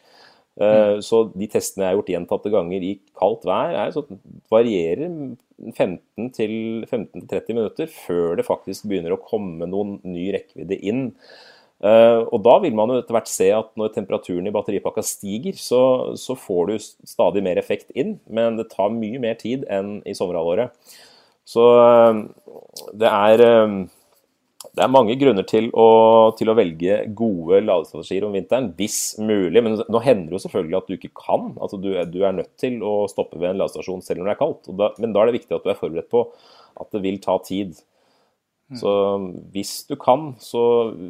Mm. 0.57 1.03
Så 1.05 1.19
de 1.37 1.45
testene 1.53 1.83
jeg 1.85 1.91
har 1.91 1.97
gjort 1.99 2.07
gjentatte 2.09 2.49
ganger 2.49 2.81
i 2.81 2.95
kaldt 3.13 3.43
vær, 3.45 3.75
er 3.77 3.91
så 3.93 4.01
varierer 4.49 5.35
15-30 5.69 7.53
minutter 7.53 7.91
før 7.93 8.39
det 8.39 8.47
faktisk 8.47 8.87
begynner 8.89 9.13
å 9.13 9.21
komme 9.21 9.69
noen 9.69 9.99
ny 10.01 10.31
rekkevidde 10.33 10.79
inn. 10.81 11.03
Uh, 11.77 12.25
og 12.33 12.41
Da 12.41 12.55
vil 12.63 12.73
man 12.73 12.89
jo 12.89 12.97
etter 12.97 13.13
hvert 13.13 13.29
se 13.29 13.51
at 13.53 13.69
når 13.77 13.91
temperaturen 13.93 14.49
i 14.49 14.53
batteripakka 14.53 15.03
stiger, 15.05 15.53
så, 15.61 15.81
så, 16.17 16.33
får 16.33 16.71
du 16.71 16.75
stadig 16.81 17.43
mer 17.45 17.61
effekt 17.61 17.93
inn, 17.93 18.15
men 18.25 18.57
det 18.57 18.71
tar 18.71 18.89
mye 18.93 19.21
mer 19.21 19.37
tid 19.37 19.67
enn 19.69 19.99
i 20.01 20.15
sommerhalvåret. 20.17 20.73
Så 21.47 21.63
det 22.97 23.07
er 23.07 23.43
det 24.77 24.83
er 24.85 24.93
mange 24.93 25.15
grunner 25.17 25.45
til 25.47 25.71
å, 25.73 25.87
til 26.37 26.51
å, 26.51 26.55
velge 26.57 26.99
gode 27.17 27.63
ladestrategier 27.63 28.27
om 28.27 28.35
vinteren, 28.35 28.69
hvis 28.77 29.17
mulig. 29.17 29.63
Men 29.65 29.79
nå 29.79 30.01
hender 30.05 30.29
det 30.29 30.37
jo 30.37 30.43
selvfølgelig 30.43 30.77
at 30.77 30.89
du 30.89 30.95
ikke 30.97 31.13
kan. 31.17 31.49
Altså 31.55 31.79
du, 31.81 31.89
du 32.13 32.19
er 32.21 32.35
nødt 32.37 32.53
til 32.61 32.77
å 32.85 32.93
stoppe 33.09 33.39
ved 33.41 33.51
en 33.51 33.61
ladestasjon 33.63 34.03
selv 34.05 34.21
når 34.21 34.29
det 34.29 34.35
er 34.35 34.41
kaldt. 34.43 34.71
Da, 34.77 34.91
men 35.01 35.15
da 35.15 35.23
er 35.23 35.31
det 35.31 35.39
viktig 35.39 35.57
at 35.57 35.65
du 35.65 35.71
er 35.73 35.79
forberedt 35.79 36.11
på 36.13 36.27
at 36.77 36.93
det 36.93 37.01
vil 37.05 37.17
ta 37.23 37.39
tid. 37.45 37.73
Mm. 38.69 38.79
Så 38.81 38.93
hvis 39.55 39.73
du 39.89 39.95
kan, 39.99 40.33
så 40.43 40.63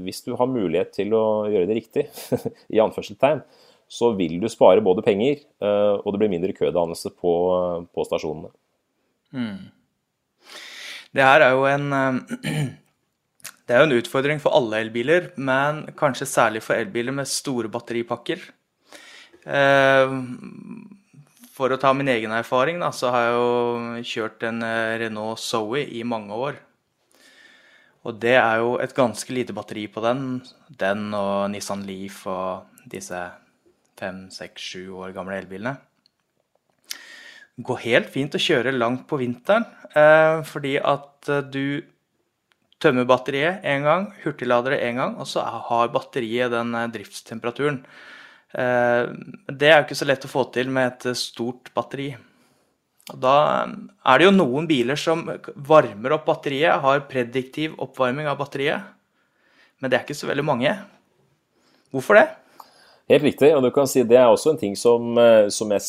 hvis 0.06 0.24
du 0.24 0.36
har 0.40 0.52
mulighet 0.52 0.94
til 0.96 1.16
å 1.18 1.26
gjøre 1.52 1.68
det 1.68 1.80
riktig, 1.82 2.08
i 2.76 2.84
anførselstegn, 2.84 3.44
så 3.88 4.12
vil 4.20 4.38
du 4.40 4.48
spare 4.52 4.84
både 4.84 5.04
penger, 5.04 5.42
eh, 5.64 5.96
og 5.98 6.12
det 6.14 6.22
blir 6.22 6.32
mindre 6.32 6.56
kødannelse 6.56 7.12
på, 7.16 7.34
på 7.92 8.08
stasjonene. 8.08 8.52
Mm. 9.36 9.60
Det 11.16 11.24
her 11.24 11.46
er 11.46 11.56
jo 11.56 11.66
en 11.70 11.88
eh, 11.94 12.68
Det 13.68 13.76
er 13.76 13.82
jo 13.84 13.88
en 13.90 13.98
utfordring 14.00 14.40
for 14.40 14.56
alle 14.56 14.80
elbiler, 14.80 15.34
men 15.36 15.82
kanskje 16.00 16.30
særlig 16.32 16.62
for 16.64 16.80
elbiler 16.80 17.12
med 17.12 17.28
store 17.28 17.68
batteripakker. 17.68 18.40
Eh, 19.44 20.14
for 21.58 21.74
å 21.74 21.80
ta 21.82 21.92
min 21.92 22.08
egen 22.14 22.32
erfaring, 22.32 22.80
da, 22.80 22.94
så 22.96 23.12
har 23.12 23.26
jeg 23.26 23.36
jo 23.36 24.06
kjørt 24.14 24.46
en 24.48 24.64
eh, 24.64 24.94
Renault 25.04 25.44
Zoe 25.44 25.84
i 25.84 26.06
mange 26.08 26.38
år. 26.48 26.62
Og 28.08 28.16
det 28.24 28.38
er 28.40 28.62
jo 28.62 28.78
et 28.80 28.96
ganske 28.96 29.36
lite 29.36 29.56
batteri 29.58 29.84
på 29.92 30.00
den. 30.06 30.40
Den 30.80 31.10
og 31.18 31.50
Nissan 31.52 31.84
Leaf 31.90 32.22
og 32.32 32.88
disse 32.88 33.20
fem, 34.00 34.28
seks, 34.32 34.64
sju 34.64 34.96
år 35.02 35.12
gamle 35.18 35.42
elbilene. 35.42 35.76
Går 37.58 37.84
helt 37.88 38.10
fint 38.14 38.36
å 38.38 38.42
kjøre 38.42 38.76
langt 38.76 39.08
på 39.10 39.18
vinteren, 39.22 39.66
eh, 39.98 40.44
fordi 40.46 40.76
at 40.78 41.30
du 41.50 41.82
tømmer 42.82 43.08
batteriet 43.10 43.66
én 43.66 43.86
gang, 43.86 44.12
hurtiglader 44.24 44.76
det 44.76 44.84
én 44.86 45.00
gang, 45.02 45.18
og 45.18 45.28
så 45.30 45.42
har 45.42 45.90
batteriet 45.94 46.54
den 46.54 46.76
eh, 46.78 46.90
driftstemperaturen. 46.94 47.82
Eh, 48.54 49.10
det 49.50 49.70
er 49.70 49.80
jo 49.80 49.88
ikke 49.88 50.00
så 50.00 50.08
lett 50.08 50.28
å 50.28 50.32
få 50.32 50.48
til 50.54 50.70
med 50.74 50.92
et 50.92 51.10
eh, 51.12 51.18
stort 51.18 51.72
batteri. 51.78 52.12
Og 53.14 53.22
da 53.24 53.38
er 53.64 54.20
det 54.20 54.28
jo 54.28 54.36
noen 54.36 54.68
biler 54.70 55.00
som 55.00 55.24
varmer 55.56 56.18
opp 56.18 56.28
batteriet, 56.28 56.82
har 56.84 57.06
prediktiv 57.10 57.78
oppvarming 57.82 58.28
av 58.28 58.40
batteriet. 58.40 58.94
Men 59.80 59.90
det 59.90 60.00
er 60.00 60.06
ikke 60.06 60.18
så 60.18 60.30
veldig 60.30 60.46
mange. 60.46 60.74
Hvorfor 61.94 62.20
det? 62.20 62.28
Helt 63.08 63.24
riktig. 63.24 63.54
og 63.56 63.64
du 63.64 63.70
kan 63.72 63.88
si 63.88 64.02
Det 64.04 64.18
er 64.20 64.28
også 64.28 64.52
en 64.52 64.58
ting 64.60 64.74
som, 64.76 65.16
som 65.54 65.70
jeg, 65.72 65.84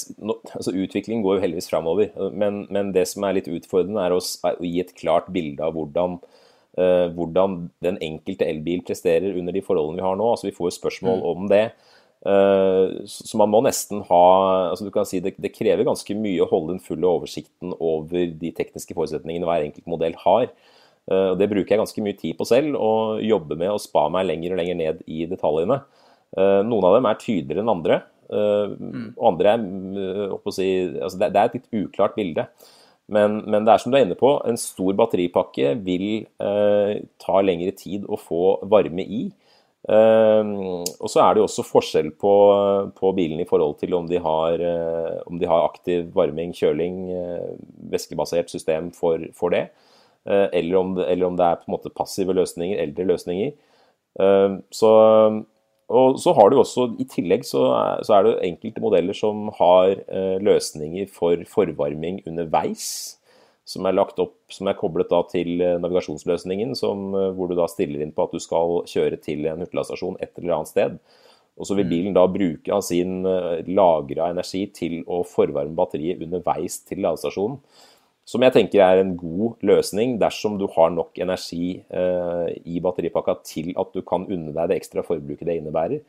altså 0.55 0.71
Utviklingen 0.71 1.25
går 1.25 1.39
jo 1.39 1.43
heldigvis 1.43 1.71
framover. 1.71 2.13
Men, 2.31 2.67
men, 2.71 2.93
det 2.95 3.09
som 3.11 3.27
er 3.27 3.41
litt 3.41 3.51
utfordrende, 3.51 4.05
er 4.05 4.15
å, 4.15 4.21
å 4.23 4.63
gi 4.63 4.85
et 4.85 4.95
klart 4.95 5.27
bilde 5.35 5.67
av 5.67 5.75
hvordan 5.75 6.21
uh, 6.79 7.07
hvordan 7.15 7.61
den 7.85 7.99
enkelte 8.05 8.47
elbil 8.49 8.83
presterer 8.87 9.37
under 9.39 9.55
de 9.55 9.63
forholdene 9.65 10.01
vi 10.01 10.07
har 10.07 10.19
nå. 10.19 10.31
Altså, 10.33 10.49
vi 10.49 10.57
får 10.57 10.71
jo 10.71 10.79
spørsmål 10.79 11.21
mm. 11.21 11.29
om 11.33 11.51
det. 11.53 11.65
Uh, 12.27 13.05
så 13.07 13.39
man 13.39 13.53
må 13.53 13.61
nesten 13.63 14.03
ha 14.09 14.25
altså 14.73 14.83
du 14.83 14.91
kan 14.91 15.07
si 15.07 15.21
det, 15.23 15.37
det, 15.39 15.53
krever 15.55 15.87
ganske 15.87 16.17
mye 16.19 16.43
å 16.43 16.49
holde 16.51 16.75
den 16.75 16.83
fulle 16.83 17.07
oversikten 17.07 17.77
over 17.79 18.33
de 18.41 18.51
tekniske 18.57 18.97
forutsetningene 18.97 19.47
hver 19.47 19.69
enkelt 19.69 19.87
modell 19.91 20.19
har. 20.25 20.51
Uh, 21.09 21.33
og 21.33 21.39
Det 21.41 21.51
bruker 21.51 21.75
jeg 21.75 21.85
ganske 21.85 22.05
mye 22.05 22.19
tid 22.19 22.39
på 22.39 22.49
selv, 22.49 22.79
og 22.79 23.23
jobber 23.25 23.61
med 23.61 23.75
å 23.75 23.83
spa 23.83 24.09
meg 24.13 24.29
lenger 24.31 24.55
og 24.55 24.63
lenger 24.63 24.83
ned 24.83 25.07
i 25.07 25.25
detaljene. 25.31 25.83
Uh, 26.37 26.61
noen 26.67 26.85
av 26.85 26.99
dem 26.99 27.09
er 27.09 27.21
tydeligere 27.23 27.65
enn 27.65 27.73
andre, 27.73 28.03
mm. 28.29 29.15
og 29.17 29.23
andre 29.31 29.55
er 29.55 29.63
si, 30.53 30.67
altså 31.01 31.17
det, 31.17 31.31
er 31.31 31.47
et 31.47 31.55
litt 31.57 31.87
uklart 31.87 32.19
bilde. 32.19 32.45
Men, 33.09 33.41
men, 33.49 33.65
det 33.65 33.73
er 33.73 33.81
som 33.81 33.93
du 33.93 33.97
er 33.97 34.05
inne 34.05 34.19
på, 34.21 34.35
en 34.45 34.59
stor 34.61 34.97
batteripakke 34.99 35.73
vil 35.85 36.09
eh, 36.45 36.91
ta 37.23 37.41
lengre 37.41 37.73
tid 37.77 38.05
å 38.05 38.19
få 38.21 38.59
varme 38.69 39.05
i. 39.05 39.23
Eh, 39.89 40.51
og 40.53 41.09
så 41.09 41.23
er 41.25 41.33
det 41.33 41.41
jo 41.41 41.47
også 41.47 41.65
forskjell 41.65 42.11
på, 42.21 42.35
på 42.99 43.13
bilene 43.17 43.47
i 43.47 43.49
forhold 43.49 43.79
til 43.81 43.97
om 43.97 44.11
de 44.11 44.21
har, 44.21 44.61
eh, 44.61 45.15
om 45.25 45.41
de 45.41 45.49
har 45.49 45.71
aktiv 45.71 46.11
varming, 46.17 46.53
kjøling, 46.57 47.01
eh, 47.17 47.55
væskebasert 47.97 48.53
system 48.53 48.93
for, 48.97 49.25
for 49.37 49.57
det. 49.57 49.71
Eh, 50.29 50.47
eller 50.61 50.77
om, 50.83 50.93
det, 50.99 51.09
eller, 51.09 51.31
om 51.31 51.41
det, 51.41 51.49
er 51.49 51.63
på 51.63 51.71
en 51.71 51.79
måte 51.79 51.97
passive 51.97 52.37
løsninger, 52.37 52.77
eldre 52.85 53.09
løsninger. 53.09 53.57
Eh, 54.21 54.59
så 54.69 54.93
og 55.89 56.19
så 56.21 56.35
har 56.37 56.51
du 56.51 56.59
også, 56.61 56.91
I 57.01 57.07
tillegg 57.09 57.47
så 57.49 57.63
så 58.05 58.19
er 58.19 58.27
det 58.27 58.35
enkelte 58.45 58.83
modeller 58.85 59.17
som 59.17 59.49
har 59.57 59.95
eh, 59.97 60.37
løsninger 60.45 61.09
for 61.13 61.41
forvarming 61.49 62.21
underveis. 62.29 63.17
Som 63.69 63.85
er 63.85 63.97
lagt 63.97 64.21
opp, 64.21 64.35
som 64.53 64.69
er 64.69 64.77
koblet 64.77 65.09
da 65.09 65.23
til 65.29 65.63
eh, 65.65 65.79
navigasjonsløsningen, 65.81 66.75
som, 66.77 67.09
eh, 67.17 67.31
hvor 67.37 67.49
du 67.49 67.57
da 67.57 67.69
stiller 67.73 68.05
inn 68.05 68.13
på 68.13 68.29
at 68.29 68.37
du 68.37 68.41
skal 68.41 68.83
kjøre 68.89 69.21
til 69.25 69.49
en 69.49 69.65
hurtigladestasjon 69.65 70.21
et 70.21 70.37
eller 70.37 70.59
annet 70.59 70.73
sted. 70.73 70.99
Og 71.59 71.67
så 71.67 71.75
vil 71.75 71.89
mm. 71.89 71.93
bilen 71.93 72.17
da 72.17 72.27
bruke 72.31 72.75
av 72.75 72.85
sin 72.85 73.25
eh, 73.27 73.65
lagra 73.73 74.29
energi 74.35 74.67
til 74.77 75.01
å 75.09 75.23
forvarme 75.27 75.77
batteriet 75.79 76.21
underveis 76.25 76.83
til 76.85 77.01
ladestasjonen. 77.05 77.63
Som 78.29 78.45
jeg 78.45 78.53
tenker 78.53 78.83
er 78.85 79.01
en 79.01 79.15
god 79.17 79.63
løsning 79.65 80.19
dersom 80.21 80.59
du 80.61 80.67
har 80.75 80.93
nok 80.93 81.17
energi 81.23 81.79
eh, 81.89 82.49
i 82.69 82.81
batteripakka 82.85 83.39
til 83.47 83.73
at 83.81 83.95
du 83.95 84.03
kan 84.05 84.27
unne 84.29 84.53
deg 84.53 84.69
det 84.69 84.81
ekstra 84.83 85.05
forbruket 85.07 85.49
det 85.49 85.57
innebærer. 85.63 86.03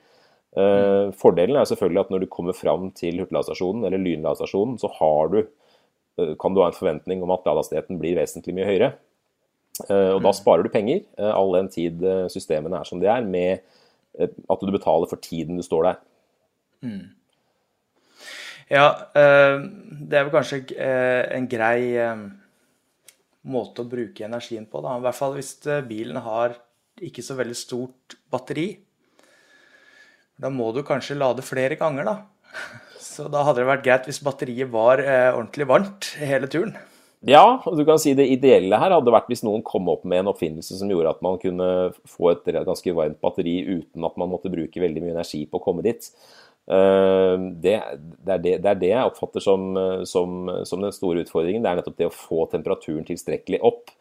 Eh, 0.59 0.79
mm. 1.07 1.13
fordelen 1.15 1.61
er 1.61 1.69
selvfølgelig 1.69 2.03
at 2.03 2.11
når 2.11 2.25
du 2.25 2.31
kommer 2.33 2.57
fram 2.57 2.89
til 2.97 3.21
hurtigladestasjonen 3.21 3.87
eller 3.87 4.03
lynladestasjonen, 4.03 4.75
så 4.81 4.91
har 4.97 5.31
du, 5.31 5.39
eh, 6.19 6.33
kan 6.41 6.51
du 6.51 6.59
ha 6.59 6.67
en 6.73 6.75
forventning 6.75 7.23
om 7.23 7.31
at 7.35 7.47
ladehastigheten 7.47 8.01
blir 8.01 8.19
vesentlig 8.19 8.57
mye 8.57 8.67
høyere. 8.67 8.91
Eh, 9.87 10.11
og 10.15 10.19
da 10.19 10.31
mm. 10.31 10.35
sparer 10.35 10.65
du 10.65 10.71
penger, 10.73 11.05
eh, 11.19 11.31
all 11.31 11.53
den 11.55 11.69
tid 11.71 12.03
eh, 12.03 12.25
systemene 12.31 12.81
er 12.81 12.89
som 12.89 12.99
de 12.99 13.07
er, 13.07 13.23
med 13.23 13.63
at 14.19 14.63
du 14.65 14.71
betaler 14.73 15.07
for 15.07 15.21
tiden 15.23 15.55
du 15.55 15.63
står 15.63 15.85
der. 15.85 15.99
Mm. 16.83 17.03
Ja, 18.69 18.89
eh, 19.17 19.55
det 19.89 20.17
er 20.17 20.27
vel 20.27 20.33
kanskje 20.35 20.61
eh, 20.77 21.23
en 21.33 21.47
grei 21.49 21.95
eh, 21.97 22.25
måte 23.49 23.81
å 23.81 23.89
bruke 23.89 24.27
energien 24.27 24.67
på. 24.69 24.83
Da. 24.85 24.97
I 24.97 25.05
hvert 25.07 25.17
fall 25.17 25.33
hvis 25.39 25.55
bilen 25.89 26.21
har 26.21 26.53
ikke 27.01 27.23
så 27.25 27.37
veldig 27.39 27.57
stort 27.57 28.19
batteri. 28.29 28.69
Da 30.39 30.51
må 30.53 30.69
du 30.75 30.83
kanskje 30.87 31.17
lade 31.17 31.43
flere 31.43 31.79
ganger, 31.79 32.11
da. 32.11 32.19
Så 33.09 33.25
da 33.31 33.41
hadde 33.43 33.63
det 33.63 33.67
vært 33.67 33.83
greit 33.83 34.05
hvis 34.07 34.21
batteriet 34.23 34.69
var 34.71 35.01
ordentlig 35.01 35.65
varmt 35.67 36.13
hele 36.21 36.47
turen. 36.51 36.77
Ja, 37.27 37.59
og 37.67 37.75
du 37.75 37.81
kan 37.87 37.99
si 37.99 38.13
det 38.15 38.29
ideelle 38.31 38.77
her 38.79 38.93
hadde 38.95 39.11
vært 39.11 39.27
hvis 39.27 39.41
noen 39.43 39.63
kom 39.65 39.89
opp 39.91 40.05
med 40.07 40.21
en 40.21 40.29
oppfinnelse 40.31 40.77
som 40.79 40.91
gjorde 40.91 41.11
at 41.17 41.23
man 41.25 41.35
kunne 41.41 41.67
få 42.07 42.29
et 42.31 42.47
ganske 42.47 42.93
varmt 42.95 43.19
batteri 43.23 43.57
uten 43.67 44.07
at 44.07 44.15
man 44.19 44.31
måtte 44.31 44.51
bruke 44.53 44.79
veldig 44.79 45.03
mye 45.03 45.17
energi 45.17 45.41
på 45.49 45.59
å 45.59 45.65
komme 45.65 45.83
dit. 45.83 46.07
Eh, 46.69 47.35
det, 47.63 47.75
det, 47.97 48.33
er 48.33 48.43
det, 48.43 48.55
det, 48.61 48.69
er 48.69 48.79
det, 48.83 48.93
jeg 48.93 49.11
oppfatter 49.11 49.43
som, 49.43 49.71
som, 50.05 50.53
som, 50.69 50.85
den 50.85 50.95
store 50.95 51.25
utfordringen. 51.25 51.65
Det 51.65 51.71
er 51.73 51.81
nettopp 51.81 51.99
det 51.99 52.09
å 52.09 52.15
få 52.15 52.45
temperaturen 52.53 53.07
tilstrekkelig 53.09 53.61
opp. 53.65 53.93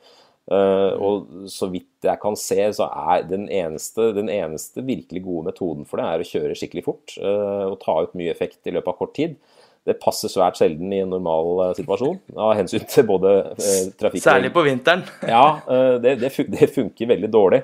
Uh, 0.48 0.94
og 0.96 1.48
så 1.52 1.66
vidt 1.68 2.06
jeg 2.08 2.20
kan 2.22 2.36
se, 2.40 2.56
så 2.72 2.86
er 3.12 3.26
den 3.28 3.44
eneste, 3.52 4.06
den 4.16 4.30
eneste, 4.32 4.80
virkelig 4.80 5.20
gode 5.26 5.50
metoden 5.50 5.84
for 5.84 6.00
det 6.00 6.06
er 6.08 6.22
å 6.24 6.28
kjøre 6.28 6.56
skikkelig 6.56 6.84
fort 6.86 7.12
uh, 7.20 7.66
og 7.68 7.76
ta 7.82 7.98
ut 8.06 8.14
mye 8.16 8.32
effekt 8.32 8.64
i 8.64 8.72
løpet 8.72 8.94
av 8.94 8.96
kort 8.96 9.12
tid. 9.18 9.34
Det 9.84 9.98
passer 10.00 10.32
svært 10.32 10.56
sjelden 10.56 10.88
i 10.92 11.02
en 11.04 11.12
normal 11.12 11.50
uh, 11.60 11.74
situasjon, 11.76 12.16
av 12.40 12.54
hensyn 12.56 12.88
til 12.88 13.04
både 13.10 13.34
trafikk 14.00 14.24
Særlig 14.24 14.54
på 14.56 14.64
vinteren. 14.64 15.04
ja, 15.28 15.44
det, 16.00 16.16
det, 16.24 16.32
funker 16.72 17.12
veldig 17.12 17.30
dårlig. 17.34 17.62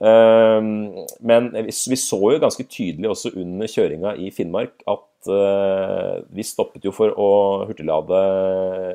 Ehm, 0.00 0.90
men 1.20 1.50
vi 1.52 1.98
så 2.00 2.18
jo 2.18 2.40
ganske 2.40 2.64
tydelig 2.64 3.10
også 3.12 3.34
under 3.36 3.68
kjøringa 3.70 4.14
i 4.16 4.30
Finnmark 4.32 4.80
at 4.88 5.30
eh, 5.30 6.22
vi 6.32 6.46
stoppet 6.46 6.86
jo 6.88 6.94
for 6.96 7.12
å 7.12 7.30
hurtiglade 7.68 8.22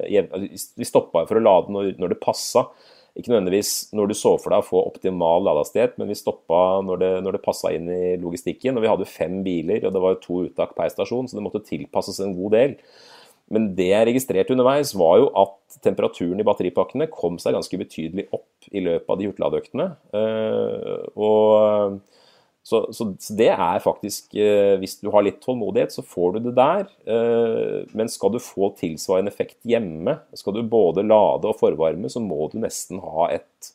Vi 0.09 0.87
stoppa 0.87 1.27
for 1.29 1.37
å 1.37 1.43
lade 1.43 1.73
når, 1.73 2.13
det 2.15 2.21
passa. 2.23 2.65
Ikke 3.17 3.31
nødvendigvis 3.31 3.93
når 3.97 4.11
du 4.11 4.15
så 4.17 4.35
for 4.41 4.53
deg 4.53 4.61
å 4.61 4.67
få 4.67 4.83
optimal 4.89 5.45
ladehastighet, 5.47 5.95
men 5.97 6.09
vi 6.11 6.17
stoppa 6.17 6.81
når 6.85 7.01
det, 7.01 7.11
når 7.25 7.37
det 7.37 7.45
passa 7.45 7.71
inn 7.73 7.89
i 7.89 8.17
logistikken. 8.21 8.77
Og 8.77 8.85
vi 8.85 8.91
hadde 8.91 9.09
fem 9.09 9.39
biler, 9.45 9.85
og 9.87 9.93
det 9.93 10.03
var 10.03 10.19
to 10.21 10.43
uttak 10.49 10.75
per 10.77 10.91
stasjon, 10.93 11.29
så 11.29 11.37
det 11.37 11.45
måtte 11.45 11.65
tilpasses 11.65 12.21
en 12.21 12.35
god 12.37 12.57
del. 12.57 12.75
Men 13.53 13.69
det 13.77 13.87
jeg 13.93 14.07
registrerte 14.09 14.51
underveis, 14.51 14.91
var 14.97 15.21
jo 15.21 15.29
at 15.39 15.79
temperaturen 15.85 16.39
i 16.41 16.45
batteripakkene 16.47 17.07
kom 17.11 17.37
seg 17.39 17.55
ganske 17.55 17.79
betydelig 17.79 18.27
opp 18.35 18.67
i 18.75 18.83
løpet 18.83 19.13
av 19.13 19.19
de 19.19 19.29
hurtigladeøktene. 19.29 19.87
Eh, 20.19 21.05
og 21.15 22.01
så, 22.67 22.81
så, 22.91 23.07
det 23.39 23.47
er 23.53 23.79
faktisk 23.79 24.33
eh, 24.35 24.73
Hvis 24.81 24.97
du 24.99 25.07
har 25.13 25.23
litt 25.23 25.39
tålmodighet, 25.39 25.93
så 25.95 26.03
får 26.03 26.35
du 26.35 26.49
det 26.49 26.55
der. 26.57 26.89
Eh, 27.07 27.85
men 27.95 28.11
skal 28.11 28.33
du 28.35 28.41
få 28.43 28.73
tilsvarende 28.79 29.31
effekt 29.31 29.61
hjemme, 29.67 30.17
skal 30.35 30.57
du 30.57 30.65
både 30.67 31.05
lade 31.07 31.47
og 31.47 31.59
forvarme, 31.61 32.11
så 32.11 32.19
må 32.23 32.49
du 32.51 32.59
nesten 32.63 32.99
ha 33.03 33.31
et 33.37 33.73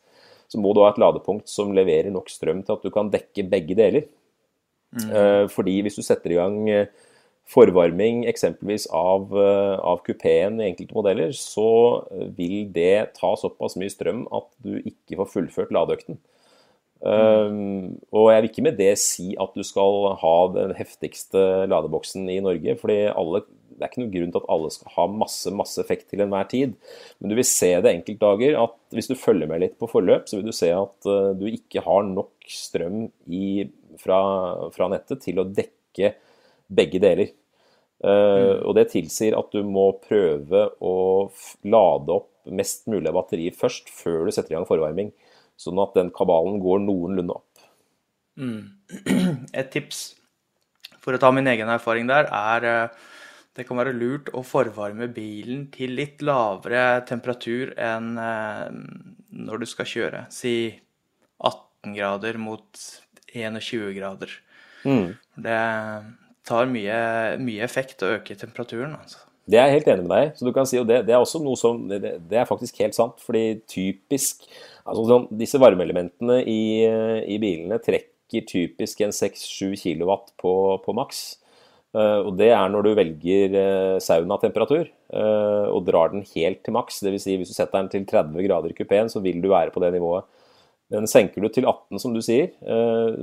så 0.53 0.61
må 0.61 0.75
du 0.77 0.83
ha 0.83 0.91
et 0.91 0.99
ladepunkt 1.01 1.49
som 1.49 1.71
leverer 1.73 2.13
nok 2.13 2.27
strøm 2.29 2.59
til 2.61 2.75
at 2.75 2.83
du 2.85 2.91
kan 2.93 3.09
dekke 3.09 3.47
begge 3.49 3.73
deler. 3.73 4.03
Mm. 4.93 5.47
Fordi 5.49 5.79
hvis 5.81 5.97
du 5.97 6.03
setter 6.05 6.35
i 6.35 6.37
gang 6.37 6.59
forvarming 7.53 8.25
eksempelvis 8.31 8.89
av, 8.97 9.33
av 9.37 10.01
kupeen 10.07 10.61
i 10.61 10.71
enkelte 10.71 10.97
modeller, 10.97 11.35
så 11.37 11.69
vil 12.37 12.71
det 12.73 13.13
ta 13.19 13.35
såpass 13.39 13.77
mye 13.81 13.93
strøm 13.93 14.25
at 14.33 14.49
du 14.65 14.79
ikke 14.81 15.21
får 15.21 15.33
fullført 15.37 15.75
ladeøkten. 15.77 16.21
Um, 17.03 17.99
og 18.15 18.29
jeg 18.31 18.43
vil 18.43 18.49
ikke 18.53 18.63
med 18.63 18.77
det 18.79 18.93
si 19.03 19.33
at 19.43 19.57
du 19.59 19.65
skal 19.67 20.13
ha 20.21 20.37
den 20.55 20.75
heftigste 20.79 21.65
ladeboksen 21.67 22.29
i 22.31 22.39
Norge. 22.45 22.77
fordi 22.79 22.99
alle, 23.11 23.41
det 23.75 23.83
er 23.83 23.91
ikke 23.91 24.03
noen 24.05 24.13
grunn 24.13 24.35
til 24.35 24.43
at 24.45 24.53
alle 24.55 24.71
skal 24.71 24.95
ha 24.95 25.07
masse 25.11 25.51
masse 25.59 25.83
effekt 25.83 26.13
til 26.13 26.23
enhver 26.23 26.47
tid. 26.53 26.77
Men 27.19 27.33
du 27.33 27.39
vil 27.41 27.49
se 27.49 27.73
det 27.83 27.91
enkeltdager 27.91 28.61
at 28.61 28.79
hvis 28.95 29.11
du 29.11 29.17
følger 29.19 29.51
med 29.51 29.65
litt 29.65 29.75
på 29.83 29.91
forløp, 29.91 30.31
så 30.31 30.39
vil 30.39 30.47
du 30.47 30.55
se 30.55 30.71
at 30.77 31.11
uh, 31.11 31.35
du 31.35 31.49
ikke 31.51 31.83
har 31.83 32.07
nok 32.07 32.47
strøm 32.47 33.09
i, 33.27 33.67
fra, 33.99 34.23
fra, 34.71 34.91
nettet 34.93 35.27
til 35.27 35.43
å 35.43 35.49
dekke 35.49 36.15
begge 36.71 37.03
deler. 37.03 37.35
Uh, 38.03 38.11
mm. 38.11 38.63
Og 38.67 38.77
det 38.79 38.89
tilsier 38.91 39.37
at 39.39 39.53
du 39.55 39.63
må 39.67 39.93
prøve 40.03 40.67
å 40.83 40.95
lade 41.63 42.17
opp 42.17 42.31
mest 42.51 42.89
mulig 42.91 43.07
av 43.07 43.21
batteriet 43.21 43.59
først, 43.59 43.93
før 43.95 44.27
du 44.27 44.35
setter 44.35 44.55
i 44.55 44.59
gang 44.59 44.67
forvarming. 44.67 45.13
Sånn 45.61 45.79
at 45.83 45.95
den 45.95 46.11
kabalen 46.15 46.59
går 46.63 46.83
noenlunde 46.83 47.39
opp. 47.39 47.69
Mm. 48.41 48.73
Et 49.61 49.71
tips 49.71 50.05
for 51.03 51.15
å 51.15 51.21
ta 51.21 51.33
min 51.35 51.51
egen 51.51 51.71
erfaring 51.73 52.07
der, 52.11 52.29
er 52.31 52.67
eh, 52.69 53.01
det 53.59 53.67
kan 53.69 53.79
være 53.81 53.95
lurt 53.97 54.31
å 54.33 54.45
forvarme 54.47 55.11
bilen 55.13 55.67
til 55.75 55.97
litt 55.99 56.23
lavere 56.25 57.03
temperatur 57.09 57.75
enn 57.77 58.15
eh, 58.23 58.69
når 59.43 59.63
du 59.63 59.69
skal 59.69 59.91
kjøre. 59.91 60.25
Si 60.33 60.55
18 61.43 61.97
grader 61.99 62.39
mot 62.41 62.85
21 63.33 63.93
grader. 63.99 64.33
Mm. 64.87 65.13
Det 65.43 65.61
tar 66.49 66.71
mye, 66.71 66.97
mye, 67.43 67.63
effekt 67.65 68.03
å 68.05 68.17
øke 68.17 68.37
temperaturen. 68.39 68.97
altså. 68.99 69.21
Det 69.51 69.59
er 69.59 69.69
jeg 69.69 69.81
helt 69.81 69.89
enig 69.91 70.05
med 70.07 70.13
deg 70.15 70.37
Så 70.39 70.47
du 70.47 70.53
kan 70.55 70.69
si, 70.71 70.79
og 70.79 70.87
det, 70.87 71.01
det 71.09 71.17
er 71.17 71.23
også 71.23 71.41
noe 71.43 71.59
som, 71.59 71.81
det, 71.91 71.99
det, 72.31 72.37
er 72.39 72.47
faktisk 72.47 72.79
helt 72.83 72.95
sant. 72.95 73.19
fordi 73.23 73.61
typisk 73.71 74.47
Altså, 74.83 75.03
sånn, 75.07 75.29
disse 75.39 75.61
varmeelementene 75.63 76.41
i, 76.51 76.63
i, 76.83 77.37
bilene 77.43 77.79
trekker 77.83 78.43
typisk 78.49 79.03
en 79.05 79.15
6-7 79.15 79.77
kW 79.79 80.11
på, 80.43 80.55
på 80.83 80.95
maks. 80.97 81.21
Uh, 81.95 82.25
og 82.25 82.33
det 82.41 82.49
er 82.51 82.71
når 82.73 82.87
du 82.87 82.91
velger 82.97 83.55
uh, 83.55 84.01
saunatemperatur 84.03 84.87
uh, 84.89 85.69
og 85.69 85.85
drar 85.87 86.11
den 86.11 86.25
helt 86.33 86.63
til 86.67 86.75
maks. 86.75 86.99
Dvs. 87.05 87.27
Si, 87.29 87.37
hvis 87.39 87.53
du 87.53 87.55
setter 87.55 87.79
den 87.79 87.93
til 87.93 88.09
30 88.11 88.43
grader 88.49 88.75
i 88.75 88.79
kupeen, 88.81 89.13
så 89.13 89.23
vil 89.23 89.39
du 89.45 89.53
være 89.53 89.71
på 89.71 89.85
det 89.85 89.93
nivået. 89.95 90.27
Men 90.91 91.07
senker 91.07 91.45
du 91.45 91.53
til 91.53 91.69
18, 91.69 92.03
som 92.03 92.17
du 92.17 92.19
sier, 92.25 92.51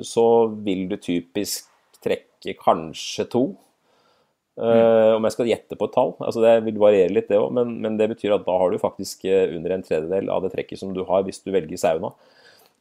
så 0.07 0.23
vil 0.65 0.87
du 0.89 0.95
typisk 0.97 1.68
trekke 2.03 2.55
kanskje 2.59 3.27
to. 3.31 3.43
Uh, 4.59 5.15
om 5.15 5.23
jeg 5.23 5.35
skal 5.37 5.47
gjette 5.47 5.77
på 5.79 5.87
et 5.87 5.93
tall. 5.95 6.09
altså 6.19 6.41
Det 6.43 6.57
vil 6.65 6.81
variere 6.81 7.13
litt, 7.15 7.29
det 7.31 7.39
òg. 7.39 7.51
Men, 7.55 7.77
men, 7.83 7.95
det 7.99 8.09
betyr 8.11 8.35
at 8.35 8.43
da 8.47 8.57
har 8.59 8.73
du 8.73 8.81
faktisk 8.81 9.23
eh, 9.29 9.53
under 9.55 9.71
en 9.71 9.85
tredjedel 9.85 10.27
av 10.33 10.43
det 10.43 10.51
trekket 10.51 10.81
som 10.81 10.91
du 10.95 11.05
har 11.07 11.23
hvis 11.23 11.39
du 11.45 11.53
velger 11.55 11.79
sauna. 11.79 12.11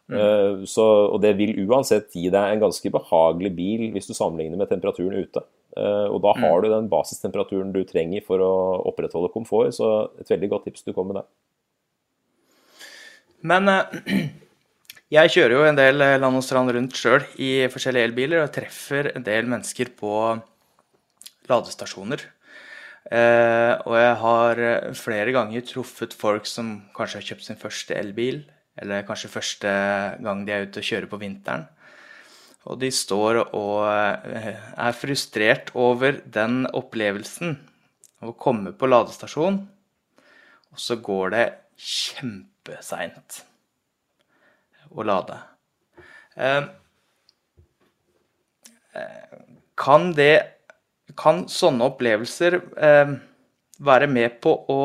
Mm. 0.08 0.16
Uh, 0.18 0.64
så, 0.66 0.84
og 1.12 1.20
det 1.22 1.36
vil 1.38 1.54
uansett 1.68 2.10
gi 2.16 2.26
deg 2.32 2.54
en 2.54 2.64
ganske 2.64 2.90
behagelig 2.90 3.52
bil 3.54 3.84
hvis 3.94 4.10
du 4.10 4.16
sammenligner 4.16 4.58
med 4.58 4.72
temperaturen 4.72 5.22
ute. 5.22 5.44
Og 5.78 6.16
da 6.24 6.32
har 6.34 6.56
mm. 6.56 6.62
du 6.64 6.72
den 6.72 6.86
basistemperaturen 6.90 7.68
du 7.70 7.84
trenger 7.86 8.24
for 8.26 8.42
å 8.42 8.54
opprettholde 8.88 9.28
komfort. 9.30 9.76
Så 9.76 10.08
et 10.18 10.32
veldig 10.32 10.48
godt 10.50 10.64
tips 10.66 10.82
du 10.82 10.90
kom 10.96 11.12
med 11.12 11.20
der. 11.20 11.28
Men 13.46 13.70
jeg 15.08 15.32
kjører 15.32 15.54
jo 15.56 15.64
en 15.64 15.78
del 15.78 16.02
land 16.20 16.36
og 16.36 16.44
strand 16.44 16.72
rundt 16.74 16.96
sjøl 16.98 17.22
i 17.40 17.68
forskjellige 17.72 18.10
elbiler 18.10 18.42
og 18.44 18.52
treffer 18.52 19.08
en 19.14 19.24
del 19.24 19.48
mennesker 19.48 19.94
på 19.96 20.12
ladestasjoner. 21.48 22.26
Eh, 23.08 23.72
og 23.88 23.94
jeg 23.96 24.16
har 24.20 24.60
eh, 24.60 24.92
flere 24.98 25.32
ganger 25.32 25.64
truffet 25.64 26.12
folk 26.16 26.44
som 26.48 26.74
kanskje 26.96 27.22
har 27.22 27.26
kjøpt 27.30 27.46
sin 27.46 27.60
første 27.60 27.96
elbil, 27.96 28.42
eller 28.76 29.06
kanskje 29.08 29.32
første 29.32 29.72
gang 30.20 30.44
de 30.44 30.52
er 30.52 30.68
ute 30.68 30.82
og 30.82 30.88
kjører 30.90 31.08
på 31.08 31.20
vinteren. 31.22 31.64
Og 32.68 32.76
de 32.82 32.92
står 32.92 33.40
og 33.46 33.88
eh, 33.88 34.52
er 34.60 34.98
frustrert 34.98 35.72
over 35.72 36.20
den 36.20 36.66
opplevelsen 36.68 37.56
av 38.20 38.34
å 38.34 38.36
komme 38.36 38.76
på 38.76 38.90
ladestasjon, 38.90 39.62
og 40.68 40.82
så 40.84 41.00
går 41.00 41.32
det 41.32 41.46
kjempeseint 41.80 43.44
å 44.90 45.04
lade. 45.06 45.38
Kan 49.78 50.12
det 50.16 50.58
kan 51.18 51.44
sånne 51.50 51.88
opplevelser 51.90 52.58
eh, 52.76 53.14
være 53.82 54.08
med 54.10 54.38
på 54.44 54.54
å 54.70 54.82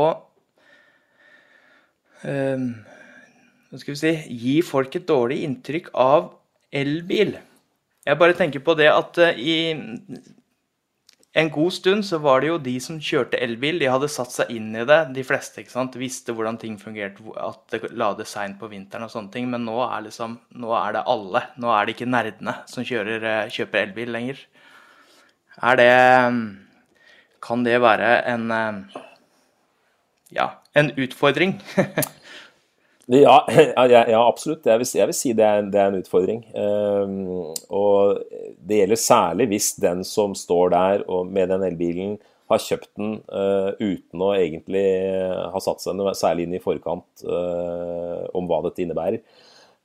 eh, 2.26 2.68
si 3.74 4.14
Gi 4.44 4.56
folk 4.66 4.96
et 4.98 5.08
dårlig 5.10 5.42
inntrykk 5.48 5.92
av 5.98 6.32
elbil. 6.74 7.36
Jeg 8.04 8.20
bare 8.20 8.38
tenker 8.38 8.64
på 8.64 8.76
det 8.78 8.90
at 8.92 9.20
i 9.38 9.58
en 11.34 11.50
god 11.50 11.74
stund 11.74 12.06
så 12.06 12.20
var 12.22 12.42
det 12.44 12.50
jo 12.52 12.58
de 12.62 12.76
som 12.84 13.00
kjørte 13.02 13.40
elbil, 13.42 13.80
de 13.82 13.90
hadde 13.90 14.10
satt 14.12 14.30
seg 14.36 14.52
inn 14.54 14.68
i 14.78 14.84
det, 14.86 15.00
de 15.16 15.24
fleste. 15.26 15.64
ikke 15.64 15.74
sant? 15.74 15.96
Visste 15.98 16.36
hvordan 16.36 16.60
ting 16.62 16.76
fungerte, 16.78 17.26
at 17.42 17.74
det 17.74 17.90
lades 17.98 18.30
seint 18.36 18.60
på 18.60 18.70
vinteren 18.70 19.08
og 19.08 19.14
sånne 19.14 19.34
ting. 19.34 19.48
Men 19.50 19.66
nå 19.66 19.80
er, 19.88 20.06
liksom, 20.06 20.38
nå 20.62 20.76
er 20.78 20.94
det 20.94 21.06
alle. 21.10 21.42
Nå 21.58 21.72
er 21.74 21.88
det 21.88 21.96
ikke 21.96 22.10
nerdene 22.14 22.54
som 22.70 22.86
kjører, 22.86 23.26
uh, 23.26 23.54
kjøper 23.54 23.82
elbil 23.82 24.14
lenger. 24.14 24.44
Er 25.58 25.80
det 25.82 25.90
Kan 27.44 27.66
det 27.66 27.82
være 27.82 28.12
en 28.30 28.52
Ja, 30.34 30.48
en 30.74 30.94
utfordring? 30.98 31.58
ja, 33.08 34.04
ja, 34.08 34.20
absolutt. 34.22 34.66
Jeg 34.66 34.80
vil, 34.80 34.90
jeg 34.96 35.10
vil 35.10 35.18
si 35.18 35.32
det 35.36 35.44
er, 35.44 35.66
det 35.68 35.80
er, 35.80 35.90
en 35.92 36.04
utfordring. 36.04 36.44
Um, 36.56 37.50
og 37.68 38.22
det 38.64 38.84
gjelder 38.84 39.02
særlig 39.02 39.50
hvis 39.52 39.74
den 39.84 40.06
som 40.08 40.36
står 40.38 40.72
der 40.76 41.04
med 41.28 41.52
den 41.52 41.66
elbilen, 41.68 42.20
har 42.52 42.60
kjøpt 42.60 42.90
den 43.00 43.14
uh, 43.32 43.72
uten 43.80 44.22
å 44.22 44.34
egentlig 44.36 44.84
ha 45.54 45.62
satt 45.64 45.82
seg 45.82 46.00
særlig 46.20 46.46
inn 46.46 46.58
i 46.58 46.62
forkant 46.62 47.24
uh, 47.24 48.28
om 48.36 48.48
hva 48.50 48.60
dette 48.68 48.84
innebærer. 48.84 49.24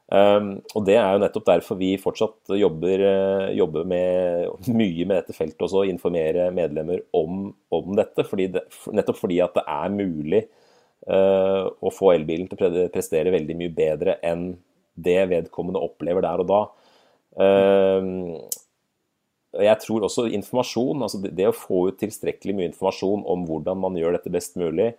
Um, 0.09 0.54
og 0.72 0.87
Det 0.88 0.96
er 0.96 1.12
jo 1.12 1.20
nettopp 1.20 1.46
derfor 1.50 1.78
vi 1.81 1.90
fortsatt 2.00 2.54
jobber, 2.57 3.02
uh, 3.04 3.48
jobber 3.57 3.88
med, 3.88 4.48
mye 4.81 5.07
med 5.07 5.14
dette 5.20 5.37
feltet 5.37 5.66
også, 5.66 5.87
informere 5.88 6.48
medlemmer 6.54 7.02
om, 7.16 7.50
om 7.74 7.98
dette. 7.98 8.26
Fordi 8.26 8.48
det, 8.57 8.64
nettopp 8.94 9.22
fordi 9.22 9.42
at 9.44 9.59
det 9.59 9.66
er 9.68 9.94
mulig 9.94 10.44
uh, 11.09 11.66
å 11.68 11.92
få 11.94 12.12
elbilen 12.14 12.49
til 12.51 12.68
å 12.68 12.87
prestere 12.92 13.35
veldig 13.35 13.57
mye 13.59 13.75
bedre 13.75 14.18
enn 14.27 14.53
det 14.99 15.21
vedkommende 15.31 15.83
opplever 15.83 16.25
der 16.25 16.42
og 16.42 16.49
da. 16.51 16.62
Um, 17.38 18.38
jeg 19.59 19.81
tror 19.81 20.05
også 20.05 20.27
informasjon, 20.37 21.05
altså 21.05 21.21
det, 21.25 21.47
å 21.49 21.57
få 21.57 21.88
ut 21.88 22.01
tilstrekkelig 22.01 22.57
mye 22.57 22.71
informasjon 22.73 23.23
om 23.31 23.47
hvordan 23.49 23.81
man 23.81 23.97
gjør 23.99 24.18
dette 24.18 24.33
best 24.33 24.59
mulig, 24.61 24.92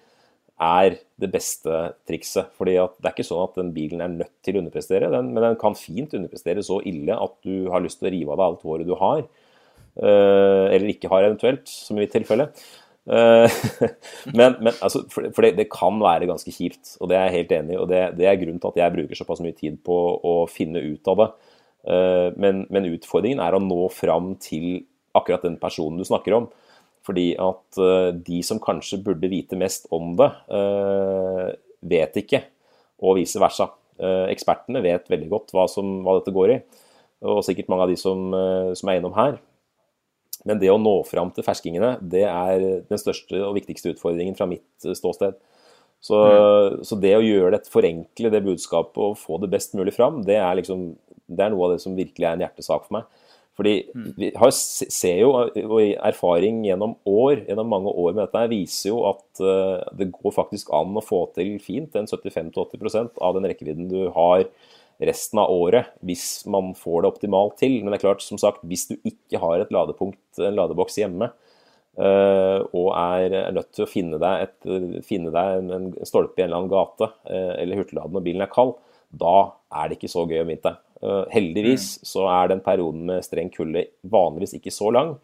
er 0.59 0.97
det 1.21 1.29
beste 1.31 1.75
trikset. 2.09 2.49
Fordi 2.57 2.75
Det 2.75 3.07
er 3.07 3.13
ikke 3.13 3.27
sånn 3.27 3.45
at 3.45 3.59
den 3.59 3.69
bilen 3.75 4.01
er 4.03 4.11
nødt 4.11 4.33
til 4.43 4.57
å 4.57 4.63
underprestere, 4.63 5.11
den, 5.13 5.31
men 5.35 5.45
den 5.45 5.59
kan 5.61 5.77
fint 5.77 6.15
underprestere 6.17 6.65
så 6.65 6.81
ille 6.89 7.15
at 7.15 7.37
du 7.45 7.69
har 7.71 7.83
lyst 7.83 8.01
til 8.01 8.09
å 8.09 8.15
rive 8.15 8.33
av 8.33 8.41
deg 8.41 8.47
alt 8.47 8.67
håret 8.67 8.89
du 8.89 8.95
har. 8.99 9.23
Uh, 9.99 10.67
eller 10.71 10.91
ikke 10.91 11.11
har, 11.11 11.27
eventuelt, 11.27 11.67
som 11.69 11.97
i 11.97 12.05
mitt 12.05 12.13
tilfelle. 12.15 12.49
Uh, 13.09 13.49
men, 14.37 14.59
men 14.61 14.73
altså, 14.75 15.03
for, 15.09 15.31
for 15.33 15.45
det, 15.45 15.55
det, 15.57 15.69
kan 15.73 15.97
være 16.03 16.29
ganske 16.29 16.53
kjipt, 16.53 16.95
og 17.01 17.09
det 17.09 17.17
er 17.17 17.27
jeg 17.27 17.37
helt 17.39 17.55
enig 17.57 17.75
i. 17.75 17.81
Og 17.81 17.89
det, 17.89 18.03
det, 18.19 18.29
er 18.29 18.39
grunnen 18.41 18.61
til 18.61 18.73
at 18.73 18.81
jeg 18.83 18.95
bruker 18.95 19.17
såpass 19.19 19.43
mye 19.45 19.57
tid 19.57 19.79
på 19.85 19.97
å 20.21 20.35
finne 20.51 20.83
ut 20.85 21.11
av 21.13 21.23
det. 21.23 21.29
Uh, 21.89 22.27
men, 22.37 22.65
men 22.69 22.91
utfordringen 22.93 23.41
er 23.43 23.57
å 23.57 23.63
nå 23.63 23.87
fram 23.95 24.33
til 24.43 24.83
akkurat 25.17 25.45
den 25.47 25.57
personen 25.61 25.97
du 25.99 26.07
snakker 26.07 26.37
om. 26.37 26.49
Fordi 27.09 27.31
at 27.41 27.79
eh, 27.81 28.11
de 28.13 28.39
som 28.45 28.61
kanskje 28.61 29.01
burde 29.03 29.31
vite 29.31 29.57
mest 29.59 29.87
om 29.95 30.13
det, 30.19 30.29
eh, 30.53 31.47
vet 31.89 32.19
ikke, 32.21 32.43
og 33.01 33.17
vice 33.17 33.41
versa. 33.41 33.69
Eh, 33.99 34.27
ekspertene 34.33 34.83
vet 34.83 35.09
veldig 35.11 35.29
godt 35.31 35.53
hva, 35.55 35.65
som, 35.71 35.99
hva 36.05 36.19
dette 36.19 36.35
går 36.35 36.53
i, 36.53 36.59
og 37.29 37.41
sikkert 37.43 37.71
mange 37.71 37.87
av 37.87 37.91
de 37.91 37.97
som, 37.99 38.29
som 38.77 38.91
er 38.91 38.99
innom 38.99 39.15
her. 39.17 39.39
Men 40.49 40.61
det 40.61 40.71
å 40.73 40.79
nå 40.81 40.95
fram 41.05 41.29
til 41.35 41.45
ferskingene, 41.45 41.93
det 42.01 42.25
er 42.25 42.65
den 42.89 43.01
største 43.01 43.43
og 43.45 43.53
viktigste 43.59 43.93
utfordringen 43.93 44.37
fra 44.37 44.49
mitt 44.49 44.89
ståsted. 44.97 45.37
Så, 46.01 46.15
mm. 46.15 46.83
så, 46.87 46.97
det 47.03 47.11
å 47.17 47.23
gjøre 47.23 47.57
det, 47.57 47.65
forenkle 47.69 48.31
det 48.31 48.43
budskapet 48.45 49.01
og 49.03 49.17
få 49.19 49.37
det 49.43 49.51
best 49.51 49.75
mulig 49.75 49.93
fram, 49.97 50.21
det 50.25 50.39
er, 50.39 50.53
liksom, 50.57 50.93
det 51.27 51.43
er 51.43 51.51
noe 51.53 51.67
av 51.67 51.75
det 51.75 51.83
som 51.83 51.97
virkelig 51.97 52.25
er 52.25 52.37
en 52.37 52.45
hjertesak 52.45 52.87
for 52.87 52.99
meg. 52.99 53.25
Fordi 53.59 53.73
mm. 53.91 54.05
vi 54.15 54.29
har, 54.39 54.53
ser 54.55 55.17
jo, 55.19 55.33
og 55.43 55.81
erfaring 55.83 56.61
gjennom 56.63 56.95
år, 57.03 57.43
gjennom 57.49 57.67
mange 57.75 57.91
år 57.91 58.13
med 58.15 58.23
dette, 58.23 58.45
viser 58.53 58.93
jo 58.93 59.01
at 59.09 59.43
uh, 59.43 59.83
det 59.99 60.07
går 60.15 60.35
faktisk 60.37 60.71
an 60.75 60.95
å 60.95 61.03
få 61.03 61.25
til 61.35 61.57
fint 61.63 61.97
en 61.99 62.07
75-80% 62.07 63.19
av 63.19 63.35
den 63.35 63.49
rekkevidden 63.51 63.91
du 63.91 64.05
har 64.15 64.47
resten 64.99 65.39
av 65.39 65.51
året, 65.53 65.93
hvis 66.03 66.43
man 66.49 66.73
får 66.77 67.03
det 67.03 67.11
optimalt 67.13 67.55
til. 67.61 67.79
Men 67.79 67.93
det 67.93 67.99
er 67.99 68.07
klart, 68.07 68.25
som 68.25 68.39
sagt, 68.41 68.65
hvis 68.67 68.89
du 68.89 68.97
ikke 69.07 69.39
har 69.41 69.63
et 69.63 69.71
ladepunkt, 69.73 70.21
en 70.43 70.57
ladeboks 70.57 70.99
hjemme, 70.99 71.31
og 71.99 72.89
er 72.95 73.33
nødt 73.51 73.73
til 73.75 73.83
å 73.83 73.89
finne 73.89 74.19
deg, 74.21 74.45
et, 74.45 75.01
finne 75.03 75.33
deg 75.35 75.71
en, 75.73 75.89
stolpe 76.07 76.39
i 76.39 76.45
en 76.45 76.47
eller 76.47 76.61
annen 76.61 76.71
gate 76.71 77.09
eller 77.59 77.81
hurtigladen 77.81 78.15
når 78.15 78.23
bilen 78.23 78.45
er 78.45 78.51
kald, 78.53 78.77
da 79.09 79.33
er 79.75 79.89
det 79.89 79.97
ikke 79.97 80.11
så 80.11 80.23
gøy 80.29 80.43
om 80.43 80.53
vinteren. 80.53 80.79
heldigvis 81.33 81.89
mm. 81.99 82.07
så 82.11 82.27
er 82.31 82.51
den 82.51 82.63
perioden 82.63 83.03
med 83.09 83.25
streng 83.25 83.51
kulde 83.51 83.87
vanligvis 84.07 84.55
ikke 84.55 84.71
så 84.71 84.93
lang. 84.95 85.17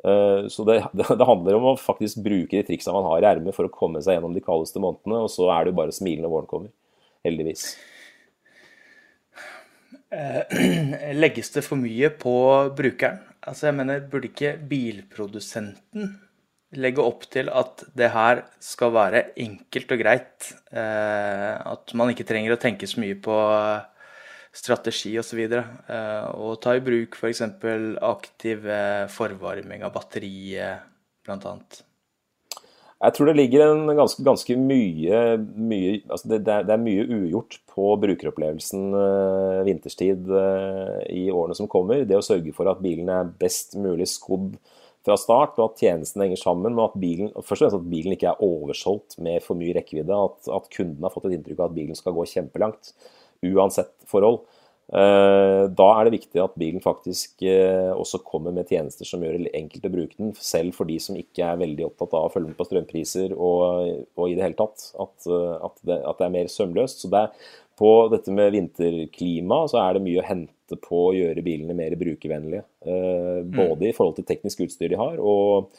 Så 0.00 0.64
det, 0.68 0.78
det, 1.18 1.28
handler 1.28 1.58
om 1.58 1.68
å 1.72 1.76
faktisk 1.80 2.22
bruke 2.24 2.54
de 2.54 2.64
triksene 2.64 2.96
man 2.96 3.10
har 3.10 3.24
i 3.24 3.28
ermet 3.34 3.56
for 3.56 3.68
å 3.68 3.72
komme 3.72 4.00
seg 4.04 4.16
gjennom 4.16 4.36
de 4.36 4.44
kaldeste 4.44 4.80
månedene, 4.80 5.24
og 5.26 5.32
så 5.32 5.50
er 5.52 5.66
det 5.66 5.74
jo 5.74 5.80
bare 5.82 5.96
smilende 5.96 6.32
våren 6.32 6.48
kommer. 6.48 6.72
Heldigvis. 7.26 7.74
Eh, 10.12 11.14
legges 11.22 11.50
det 11.54 11.64
for 11.66 11.80
mye 11.80 12.12
på 12.14 12.36
brukeren? 12.76 13.18
Altså, 13.46 13.68
jeg 13.68 13.78
mener, 13.78 14.06
burde 14.10 14.30
ikke 14.30 14.56
bilprodusenten 14.70 16.14
legge 16.76 17.02
opp 17.02 17.28
til 17.30 17.48
at 17.54 17.84
det 17.96 18.08
her 18.10 18.42
skal 18.62 18.90
være 18.94 19.22
enkelt 19.42 19.92
og 19.94 20.00
greit? 20.02 20.48
Eh, 20.70 21.52
at 21.58 21.94
man 21.98 22.12
ikke 22.12 22.26
trenger 22.28 22.54
å 22.54 22.60
tenke 22.60 22.88
så 22.90 23.02
mye 23.02 23.18
på 23.22 23.36
strategi 24.56 25.14
osv. 25.20 25.42
Og, 25.46 25.56
så 25.56 26.06
og 26.36 26.60
ta 26.64 26.76
i 26.76 26.84
bruk 26.84 27.18
f.eks. 27.18 27.42
aktiv 28.10 28.70
forvarming 29.12 29.84
av 29.86 29.94
batteriet, 29.94 30.86
bl.a. 31.26 31.58
Jeg 32.96 33.12
tror 33.12 33.28
det 33.28 33.36
ligger 33.36 33.62
en 33.66 33.90
ganske, 33.92 34.22
ganske 34.24 34.54
mye, 34.56 35.18
mye 35.52 35.98
altså 36.08 36.30
det, 36.30 36.38
det, 36.48 36.72
er, 36.72 36.80
mye 36.80 37.04
ugjort 37.04 37.58
på 37.68 37.90
brukeropplevelsen 38.00 38.86
uh, 38.96 39.60
vinterstid 39.66 40.30
uh, 40.32 41.02
i 41.12 41.26
årene 41.28 41.58
som 41.58 41.68
kommer. 41.68 42.06
Det 42.08 42.16
å 42.16 42.24
sørge 42.24 42.54
for 42.56 42.70
at 42.72 42.80
bilen 42.80 43.10
er 43.12 43.28
best 43.42 43.76
mulig 43.76 44.08
skodd 44.08 44.56
fra 45.06 45.18
start, 45.20 45.60
og 45.60 45.68
at 45.68 45.84
tjenesten 45.84 46.24
henger 46.24 46.40
sammen. 46.40 46.78
Og 46.80 46.88
at 46.88 46.98
bilen, 47.02 47.30
først 47.36 47.60
og 47.60 47.66
fremst 47.66 47.78
at 47.82 47.90
bilen 47.92 48.16
ikke 48.16 48.32
er 48.32 48.42
oversolgt 48.48 49.18
med 49.22 49.44
for 49.44 49.60
mye 49.60 49.76
rekkevidde. 49.76 50.16
At, 50.30 50.48
at 50.56 50.72
kunden 50.72 51.04
har 51.04 51.12
fått 51.12 51.28
et 51.28 51.36
inntrykk 51.36 51.60
av 51.60 51.68
at 51.68 51.76
bilen 51.76 51.98
skal 52.00 52.16
gå 52.16 52.24
kjempelangt, 52.32 52.94
uansett 53.44 53.92
forhold. 54.08 54.46
Eh, 54.86 55.64
da 55.74 55.86
er 55.98 56.06
det 56.06 56.14
viktig 56.14 56.38
at 56.38 56.54
bilen 56.54 56.82
faktisk 56.82 57.42
eh, 57.42 57.90
også 57.90 58.20
kommer 58.22 58.54
med 58.54 58.68
tjenester 58.70 59.08
som 59.08 59.24
gjør 59.24 59.40
det 59.42 59.54
enkelt 59.58 59.88
å 59.88 59.90
bruke 59.90 60.14
den, 60.20 60.30
selv 60.38 60.76
for 60.76 60.86
de 60.86 61.00
som 61.02 61.18
ikke 61.18 61.42
er 61.42 61.58
veldig 61.58 61.88
opptatt 61.88 62.14
av 62.14 62.28
å 62.28 62.30
følge 62.30 62.52
med 62.52 62.58
på 62.58 62.68
strømpriser 62.68 63.34
og, 63.34 64.04
og 64.14 64.30
i 64.30 64.36
det 64.38 64.44
hele 64.46 64.58
tatt. 64.58 64.92
At, 64.94 65.16
eh, 65.26 65.54
at, 65.58 65.80
det, 65.82 65.96
at, 65.98 66.20
det, 66.20 66.28
er 66.28 66.36
mer 66.36 66.52
sømløst. 66.52 67.02
Så 67.02 67.10
det 67.10 67.24
på 67.76 67.90
dette 68.12 68.32
med 68.32 68.54
vinterklima 68.54 69.64
så 69.72 69.82
er 69.82 69.96
det 69.96 70.04
mye 70.06 70.22
å 70.22 70.28
hente 70.28 70.78
på 70.82 71.02
å 71.08 71.16
gjøre 71.16 71.44
bilene 71.46 71.74
mer 71.76 71.98
brukervennlige. 71.98 72.62
Mm. 72.86 73.50
Både 73.52 73.90
i 73.90 73.92
forhold 73.94 74.16
til 74.16 74.26
teknisk 74.26 74.62
utstyr 74.64 74.94
de 74.94 74.96
har, 74.96 75.18
og, 75.20 75.76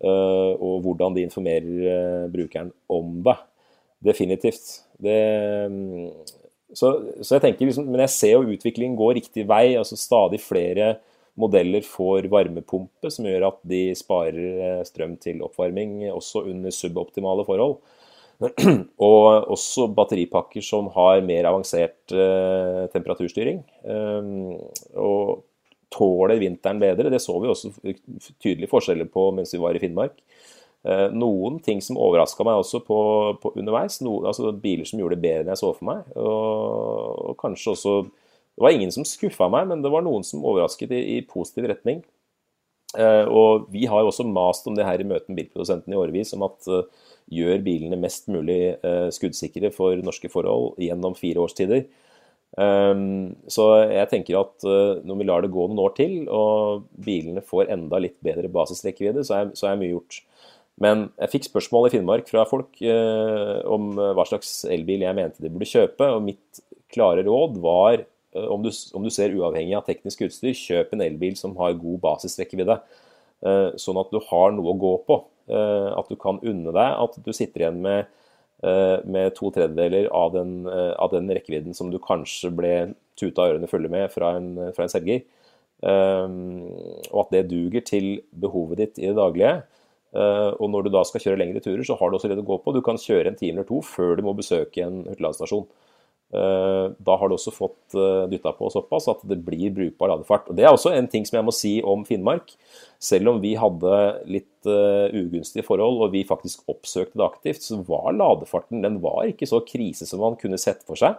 og 0.00 0.86
hvordan 0.86 1.18
de 1.18 1.26
informerer 1.26 2.30
brukeren 2.32 2.72
om 2.88 3.18
det. 3.26 3.36
Definitivt. 4.08 4.72
Det, 5.04 5.18
så, 6.74 6.90
så, 7.20 7.36
jeg 7.36 7.44
tenker 7.44 7.68
liksom, 7.70 7.88
Men 7.88 8.04
jeg 8.04 8.14
ser 8.14 8.36
jo 8.36 8.54
utviklingen 8.54 8.98
går 8.98 9.18
riktig 9.20 9.46
vei. 9.48 9.76
altså 9.78 9.98
Stadig 9.98 10.40
flere 10.42 10.96
modeller 11.40 11.82
får 11.86 12.28
varmepumpe, 12.30 13.10
som 13.10 13.26
gjør 13.26 13.48
at 13.48 13.58
de 13.66 13.88
sparer 13.98 14.60
eh, 14.68 14.82
strøm 14.86 15.16
til 15.22 15.42
oppvarming, 15.42 16.04
også 16.12 16.44
under 16.50 16.74
suboptimale 16.74 17.46
forhold. 17.46 17.80
Og 19.08 19.50
også 19.54 19.88
batteripakker 19.94 20.62
som 20.64 20.90
har 20.94 21.22
mer 21.26 21.48
avansert 21.50 22.14
eh, 22.14 22.84
temperaturstyring. 22.94 23.62
Um, 23.86 24.54
og 24.98 25.44
tåler 25.94 26.40
vinteren 26.42 26.80
bedre. 26.82 27.10
Det 27.12 27.22
så 27.22 27.36
vi 27.38 27.50
også 27.50 27.70
tydelige 28.42 28.70
forskjeller 28.70 29.08
på 29.10 29.28
mens 29.36 29.54
vi 29.54 29.62
var 29.62 29.76
i 29.76 29.82
Finnmark. 29.82 30.18
Eh, 30.84 31.06
noen 31.16 31.62
ting 31.64 31.80
som 31.80 31.96
overraska 31.96 32.44
meg 32.44 32.60
også 32.60 32.82
på, 32.84 32.98
på 33.40 33.54
underveis. 33.56 34.02
No, 34.04 34.18
altså 34.28 34.52
biler 34.52 34.84
som 34.88 35.00
gjorde 35.00 35.16
det 35.16 35.24
bedre 35.24 35.46
enn 35.46 35.54
jeg 35.54 35.62
så 35.62 35.70
for 35.72 35.88
meg. 35.88 36.10
Og, 36.20 37.30
og 37.30 37.38
kanskje 37.40 37.72
også 37.72 37.94
Det 38.54 38.62
var 38.62 38.74
ingen 38.76 38.92
som 38.94 39.06
skuffa 39.08 39.48
meg, 39.50 39.64
men 39.66 39.80
det 39.82 39.90
var 39.90 40.04
noen 40.06 40.22
som 40.22 40.44
overrasket 40.46 40.92
i, 40.94 41.00
i 41.16 41.22
positiv 41.26 41.66
retning. 41.72 42.04
Uh, 42.94 43.26
og 43.26 43.64
vi 43.74 43.88
har 43.90 44.04
jo 44.04 44.12
også 44.12 44.22
mast 44.28 44.68
om 44.70 44.76
det 44.78 44.84
her 44.86 45.00
i 45.02 45.06
møte 45.08 45.26
med 45.26 45.40
bilprodusenten 45.40 45.90
i 45.90 45.98
årevis, 45.98 46.30
om 46.36 46.44
at 46.46 46.68
uh, 46.70 46.84
gjør 47.34 47.64
bilene 47.66 47.98
mest 47.98 48.30
mulig 48.30 48.76
uh, 48.84 49.08
skuddsikre 49.10 49.72
for 49.74 49.98
norske 50.06 50.30
forhold 50.30 50.78
gjennom 50.78 51.16
fire 51.18 51.42
årstider. 51.42 51.82
Um, 52.54 53.34
så 53.50 53.66
jeg 53.90 54.06
tenker 54.12 54.38
at 54.38 54.62
når 55.02 55.18
vi 55.18 55.26
lar 55.26 55.42
det 55.42 55.50
gå 55.50 55.66
noen 55.66 55.82
år 55.82 55.96
til, 55.98 56.14
og 56.30 56.86
bilene 56.94 57.42
får 57.42 57.72
enda 57.74 57.98
litt 57.98 58.20
bedre 58.22 58.52
basisrekkevidde, 58.54 59.26
så 59.26 59.48
så 59.58 59.72
er 59.72 59.80
mye 59.80 59.96
gjort. 59.96 60.22
Men 60.82 61.08
jeg 61.20 61.30
fikk 61.36 61.48
spørsmål 61.48 61.86
i 61.86 61.92
Finnmark 61.94 62.26
fra 62.30 62.42
folk 62.50 62.80
eh, 62.82 63.58
om 63.70 63.92
eh, 63.94 64.14
hva 64.16 64.24
slags 64.26 64.64
elbil 64.66 65.04
jeg 65.04 65.16
mente 65.16 65.42
de 65.42 65.52
burde 65.52 65.68
kjøpe. 65.70 66.08
Og 66.16 66.24
mitt 66.26 66.62
klare 66.94 67.24
råd 67.26 67.60
var, 67.62 68.02
eh, 68.34 68.48
om, 68.50 68.64
du, 68.64 68.70
om, 68.94 69.04
du, 69.04 69.12
ser 69.14 69.34
uavhengig 69.36 69.76
av 69.78 69.86
teknisk 69.86 70.24
utstyr, 70.28 70.56
kjøp 70.58 70.94
en 70.94 71.04
elbil 71.06 71.38
som 71.38 71.54
har 71.60 71.78
god 71.78 72.00
basisrekkevidde. 72.02 72.78
Eh, 73.44 73.70
sånn 73.80 74.00
at 74.00 74.10
du 74.10 74.20
har 74.30 74.54
noe 74.56 74.74
å 74.74 74.80
gå 74.80 74.96
på. 75.08 75.20
Eh, 75.52 75.90
at 75.92 76.10
du 76.10 76.18
kan 76.20 76.40
unne 76.42 76.74
deg 76.74 77.00
at 77.06 77.18
du 77.22 77.32
sitter 77.36 77.66
igjen 77.66 77.82
med, 77.84 78.12
med 78.64 79.34
to 79.36 79.50
tredjedeler 79.52 80.06
av 80.16 80.30
den, 80.32 80.62
av 80.72 81.10
den, 81.12 81.26
rekkevidden 81.36 81.74
som 81.76 81.90
du 81.92 81.98
kanskje 82.00 82.48
ble 82.56 82.70
tuta 83.20 83.44
ørene 83.50 83.68
fulle 83.68 83.90
med 83.92 84.06
fra 84.08 84.30
en, 84.38 84.46
fra 84.72 84.86
en 84.86 84.92
selger. 84.92 85.20
og 85.84 87.18
at 87.26 87.34
det 87.34 87.42
duger 87.50 87.84
til 87.84 88.06
behovet 88.32 88.80
ditt 88.80 89.02
i 89.02 89.10
det 89.10 89.18
daglige. 89.18 89.58
Eh, 90.14 90.50
og 90.62 90.70
når 90.70 90.86
du 90.86 90.92
da 90.94 91.02
skal 91.06 91.22
kjøre 91.24 91.40
lengre 91.40 91.62
turer, 91.62 91.82
så 91.86 91.96
har 91.98 92.10
du 92.10 92.18
også 92.18 92.30
litt 92.30 92.42
å 92.42 92.46
gå 92.46 92.60
på. 92.62 92.74
Du 92.74 92.82
kan 92.86 93.00
kjøre 93.00 93.32
en 93.32 93.38
time 93.38 93.58
eller 93.58 93.68
to 93.68 93.80
før 93.84 94.14
du 94.18 94.22
må 94.26 94.36
besøke 94.38 94.84
en 94.84 95.02
hurtigladestasjon. 95.08 95.66
Eh, 96.34 96.86
da 97.06 97.16
har 97.18 97.30
du 97.30 97.34
også 97.36 97.54
fått 97.54 97.96
eh, 97.98 98.24
dytta 98.30 98.54
på 98.56 98.70
såpass 98.72 99.08
at 99.10 99.22
det 99.30 99.40
blir 99.46 99.74
brukbar 99.74 100.12
ladefart. 100.12 100.50
Og 100.50 100.58
Det 100.58 100.66
er 100.66 100.74
også 100.74 100.94
en 100.94 101.10
ting 101.10 101.26
som 101.26 101.40
jeg 101.40 101.46
må 101.48 101.54
si 101.54 101.74
om 101.82 102.06
Finnmark. 102.06 102.54
Selv 103.02 103.34
om 103.34 103.40
vi 103.42 103.56
hadde 103.58 104.00
litt 104.30 104.50
ugunstige 104.64 105.66
forhold 105.66 105.98
og 106.06 106.14
vi 106.14 106.22
faktisk 106.24 106.62
oppsøkte 106.72 107.18
det 107.20 107.24
aktivt, 107.26 107.66
så 107.66 107.82
var 107.84 108.14
ladefarten 108.16 108.80
den 108.80 108.96
var 109.02 109.26
ikke 109.28 109.48
så 109.50 109.58
krise 109.66 110.08
som 110.08 110.22
man 110.24 110.38
kunne 110.40 110.56
sett 110.62 110.80
for 110.88 110.96
seg. 110.96 111.18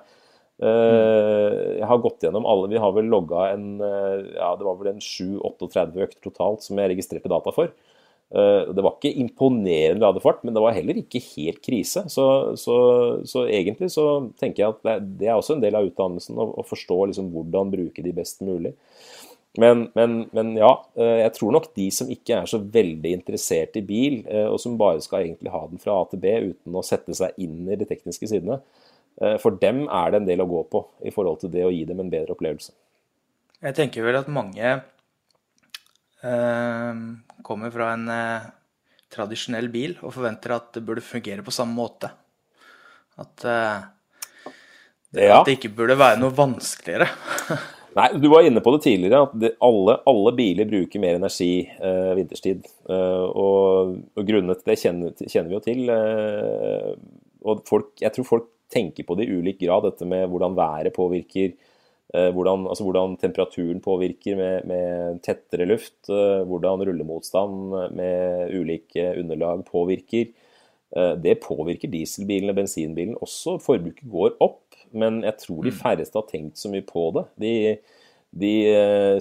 Jeg 0.57 1.85
har 1.85 2.01
gått 2.01 2.25
gjennom 2.25 2.47
alle. 2.49 2.71
Vi 2.71 2.81
har 2.81 2.95
vel 2.95 3.11
logga 3.11 3.51
en 3.51 3.67
ja, 3.77 4.49
det 4.57 4.65
var 4.65 4.79
vel 4.79 4.95
en 4.95 5.03
7-38 5.03 6.01
økter 6.07 6.25
totalt 6.25 6.65
som 6.65 6.81
jeg 6.81 6.95
registrerte 6.95 7.29
data 7.29 7.53
for. 7.53 7.69
Eh, 8.33 8.73
det 8.73 8.81
var 8.81 8.95
ikke 8.95 9.13
imponerende 9.21 10.01
ladefart, 10.01 10.41
men 10.43 10.55
det 10.55 10.63
var 10.63 10.73
heller 10.75 10.97
ikke 10.99 11.21
helt 11.35 11.61
krise. 11.65 12.05
Så, 12.11 12.25
så, 12.59 12.77
så 13.27 13.45
egentlig 13.45 13.91
så 13.93 14.07
tenker 14.39 14.63
jeg 14.63 14.73
at 14.73 15.05
det, 15.05 15.29
er 15.29 15.35
også 15.35 15.55
en 15.55 15.61
del 15.63 15.77
av 15.77 15.85
utdannelsen 15.87 16.39
å, 16.41 16.49
å 16.59 16.65
forstå 16.65 16.99
liksom 17.11 17.29
hvordan 17.35 17.73
bruke 17.73 18.05
de 18.05 18.15
best 18.15 18.41
mulig. 18.45 18.73
Men, 19.61 19.85
men, 19.95 20.25
men, 20.35 20.55
ja, 20.59 20.73
eh, 20.99 21.21
jeg 21.21 21.35
tror 21.37 21.53
nok 21.55 21.69
de 21.77 21.85
som 21.93 22.09
ikke 22.11 22.41
er 22.41 22.49
så 22.49 22.59
veldig 22.59 23.13
interessert 23.21 23.77
i 23.79 23.85
bil, 23.85 24.17
eh, 24.27 24.49
og 24.49 24.57
som 24.59 24.75
bare 24.79 25.03
skal 25.05 25.23
egentlig 25.23 25.53
ha 25.53 25.61
den 25.69 25.79
fra 25.79 26.01
A 26.01 26.09
til 26.11 26.19
B 26.25 26.33
uten 26.49 26.75
å 26.75 26.83
sette 26.83 27.15
seg 27.15 27.37
inn 27.39 27.61
i 27.69 27.77
de 27.79 27.87
tekniske 27.87 28.31
sidene, 28.31 28.61
for 29.39 29.55
dem 29.55 29.85
er 29.87 30.09
det 30.11 30.17
en 30.19 30.25
del 30.27 30.41
å 30.43 30.47
gå 30.49 30.57
på 30.67 30.81
i 31.07 31.11
forhold 31.15 31.37
til 31.39 31.51
det 31.53 31.61
å 31.63 31.69
gi 31.71 31.85
dem 31.87 32.01
en 32.03 32.09
bedre 32.11 32.33
opplevelse. 32.35 32.73
Jeg 33.63 33.77
tenker 33.77 34.03
vel 34.03 34.17
at 34.19 34.27
mange 34.27 34.73
kommer 37.45 37.73
fra 37.73 37.91
en 37.93 38.07
eh, 38.09 38.47
tradisjonell 39.13 39.69
bil 39.73 39.95
og 40.01 40.13
forventer 40.15 40.55
at 40.55 40.71
det 40.75 40.83
burde 40.85 41.03
fungere 41.05 41.45
på 41.45 41.53
samme 41.53 41.75
måte. 41.77 42.09
At, 43.21 43.45
eh, 43.47 44.51
det, 45.15 45.27
ja. 45.29 45.39
at 45.39 45.47
det 45.47 45.57
ikke 45.59 45.73
burde 45.77 45.97
være 45.99 46.19
noe 46.21 46.35
vanskeligere. 46.35 47.09
Nei, 47.95 48.09
Du 48.19 48.27
var 48.27 48.43
inne 48.43 48.59
på 48.59 48.73
det 48.75 48.81
tidligere, 48.83 49.21
at 49.23 49.59
alle, 49.63 49.99
alle, 50.11 50.33
biler 50.35 50.67
bruker 50.67 50.99
mer 50.99 51.15
energi 51.15 51.63
eh, 51.63 52.11
vinterstid. 52.17 52.65
Eh, 52.91 53.27
og, 53.29 53.93
og 54.17 54.27
grunnene 54.27 54.57
til 54.57 54.73
det 54.73 54.81
kjenner, 54.81 55.13
kjenner, 55.21 55.47
vi 55.47 55.55
jo 55.55 55.63
til. 55.63 55.93
Eh, 55.93 56.89
og 57.45 57.63
folk, 57.69 57.93
jeg 58.03 58.11
tror 58.11 58.27
folk 58.27 58.51
tenker 58.73 59.07
på 59.07 59.15
det 59.15 59.29
i 59.29 59.37
ulik 59.37 59.61
grad, 59.61 59.85
dette 59.87 60.07
med 60.09 60.27
hvordan 60.27 60.57
været 60.57 60.95
påvirker 60.95 61.53
hvordan, 62.35 62.67
altså 62.69 62.85
hvordan, 62.85 63.17
temperaturen 63.19 63.81
påvirker 63.83 64.37
med, 64.39 64.67
med, 64.69 65.19
tettere 65.25 65.67
luft, 65.67 65.97
eh, 66.09 66.43
hvordan 66.47 66.83
rullemotstand 66.87 67.75
med 67.97 68.53
ulike 68.55 69.09
underlag 69.19 69.65
påvirker. 69.67 70.31
Eh, 70.95 71.13
det 71.21 71.39
påvirker 71.43 71.91
dieselbilen 71.91 72.53
og 72.53 72.59
bensinbilen 72.61 73.19
også. 73.19 73.57
Forbruket 73.63 74.07
går 74.11 74.37
opp, 74.43 74.77
men 74.95 75.23
jeg 75.25 75.41
tror 75.43 75.61
de 75.65 75.73
mm. 75.73 75.79
færreste 75.81 76.19
har 76.21 76.27
tenkt 76.31 76.61
så 76.61 76.71
mye 76.71 76.85
på 76.87 77.09
det. 77.17 77.25
De, 77.41 77.53
de 78.45 78.53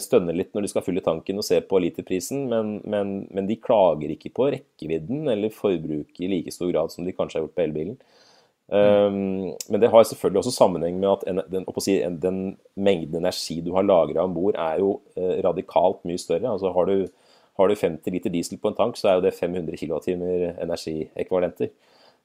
stønner 0.02 0.37
litt 0.37 0.52
når 0.54 0.66
de 0.66 0.72
skal 0.74 0.85
fylle 0.87 1.02
tanken 1.04 1.40
og 1.40 1.46
ser 1.46 1.64
på 1.68 1.80
literprisen, 1.83 2.48
men, 2.50 2.76
men, 2.85 3.14
men 3.35 3.50
de 3.50 3.59
klager 3.62 4.12
ikke 4.14 4.35
på 4.35 4.50
rekkevidden 4.54 5.30
eller 5.35 5.54
forbruket 5.54 6.26
i 6.26 6.30
like 6.37 6.54
stor 6.54 6.70
grad 6.70 6.94
som 6.94 7.07
de 7.07 7.16
kanskje 7.16 7.40
har 7.40 7.48
gjort 7.48 7.59
på 7.59 7.66
elbilen. 7.66 7.98
Um, 8.68 9.53
men 9.68 9.81
det 9.81 9.90
har 9.92 10.07
selvfølgelig 10.09 10.40
også 10.40 10.55
sammenheng 10.57 10.96
med 11.00 11.11
at 11.11 11.24
en, 11.29 11.40
den, 11.53 11.66
si, 11.85 11.98
den, 12.22 12.57
mengden 12.74 13.20
energi 13.20 13.59
du 13.61 13.74
har 13.77 13.85
lagra 13.85 14.24
om 14.24 14.35
bord, 14.35 14.57
er 14.57 14.81
jo 14.81 15.00
uh, 15.18 15.35
radikalt 15.44 16.00
mye 16.09 16.18
større. 16.18 16.48
Altså 16.53 16.72
har 16.72 16.85
du, 16.88 17.07
Har 17.57 17.68
du 17.68 17.74
50 17.74 18.11
liter 18.11 18.31
diesel 18.31 18.59
på 18.59 18.68
en 18.68 18.74
tank, 18.74 18.96
så 18.96 19.09
er 19.09 19.14
jo 19.14 19.20
det 19.22 19.35
500 19.35 19.77
kWt 19.79 20.09
energiekvalenter. 20.62 21.68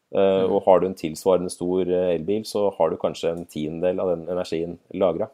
Uh, 0.09 0.45
og 0.49 0.63
har 0.65 0.79
du 0.79 0.87
en 0.87 0.95
tilsvarende 0.97 1.51
stor 1.53 1.85
elbil, 1.85 2.45
så 2.45 2.69
har 2.77 2.89
du 2.89 2.97
kanskje 2.97 3.29
en 3.29 3.45
tiendedel 3.45 3.99
av 3.99 4.09
den 4.15 4.23
energien 4.25 4.79
lagra. 4.89 5.27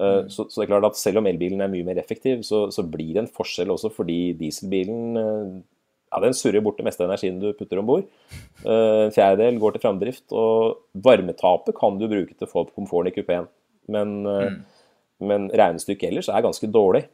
Uh, 0.00 0.22
mm. 0.24 0.30
så, 0.30 0.46
så, 0.48 0.60
det 0.60 0.64
er 0.64 0.70
klart 0.70 0.88
at 0.88 0.96
selv 0.96 1.20
om 1.20 1.26
elbilen 1.28 1.60
er 1.60 1.68
mye 1.68 1.84
mer 1.84 2.00
effektiv, 2.00 2.40
så, 2.42 2.70
så 2.72 2.86
blir 2.88 3.12
det 3.12 3.26
en 3.26 3.34
forskjell 3.34 3.74
også 3.74 3.90
fordi 3.92 4.32
dieselbilen 4.40 5.20
uh, 5.20 5.60
ja, 6.10 6.20
den 6.24 6.34
surrer 6.34 6.62
bort 6.64 6.80
det 6.80 6.86
meste 6.88 7.04
av 7.04 7.10
energien 7.10 7.38
du 7.38 7.52
putter 7.54 7.78
om 7.78 7.86
bord. 7.86 8.08
En 8.66 9.12
fjerdedel 9.14 9.60
går 9.62 9.76
til 9.76 9.84
framdrift, 9.84 10.26
og 10.34 10.82
varmetapet 11.06 11.76
kan 11.78 12.00
du 12.00 12.08
bruke 12.10 12.34
til 12.34 12.48
å 12.48 12.50
få 12.50 12.64
opp 12.64 12.74
komforten 12.74 13.12
i 13.12 13.14
kupeen. 13.14 13.46
Men, 13.90 14.16
mm. 14.26 14.58
men 15.30 15.48
regnestykket 15.54 16.10
ellers 16.10 16.30
er 16.32 16.44
ganske 16.46 16.70
dårlig. 16.70 17.04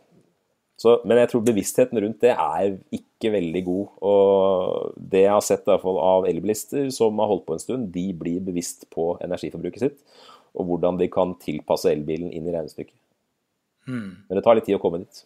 Så, 0.77 0.99
men 1.09 1.17
jeg 1.23 1.31
tror 1.33 1.45
bevisstheten 1.45 2.01
rundt 2.05 2.21
det 2.21 2.35
er 2.35 2.75
ikke 2.93 3.33
veldig 3.33 3.63
god. 3.65 3.93
Og 4.11 4.97
det 5.13 5.25
jeg 5.25 5.33
har 5.33 5.45
sett 5.45 5.65
i 5.65 5.73
hvert 5.73 5.85
fall 5.85 6.01
av 6.05 6.29
elbilister 6.29 6.91
som 6.95 7.21
har 7.23 7.31
holdt 7.33 7.47
på 7.49 7.57
en 7.57 7.63
stund, 7.63 7.89
de 7.95 8.07
blir 8.17 8.45
bevisst 8.45 8.85
på 8.93 9.15
energiforbruket 9.25 9.87
sitt. 9.87 10.23
Og 10.57 10.69
hvordan 10.69 11.01
de 11.01 11.09
kan 11.13 11.33
tilpasse 11.41 11.89
elbilen 11.93 12.29
inn 12.29 12.49
i 12.49 12.53
regnestykket. 12.53 12.97
Mm. 13.89 14.11
Men 14.29 14.39
det 14.39 14.45
tar 14.45 14.59
litt 14.59 14.69
tid 14.69 14.77
å 14.77 14.83
komme 14.83 15.01
dit. 15.05 15.23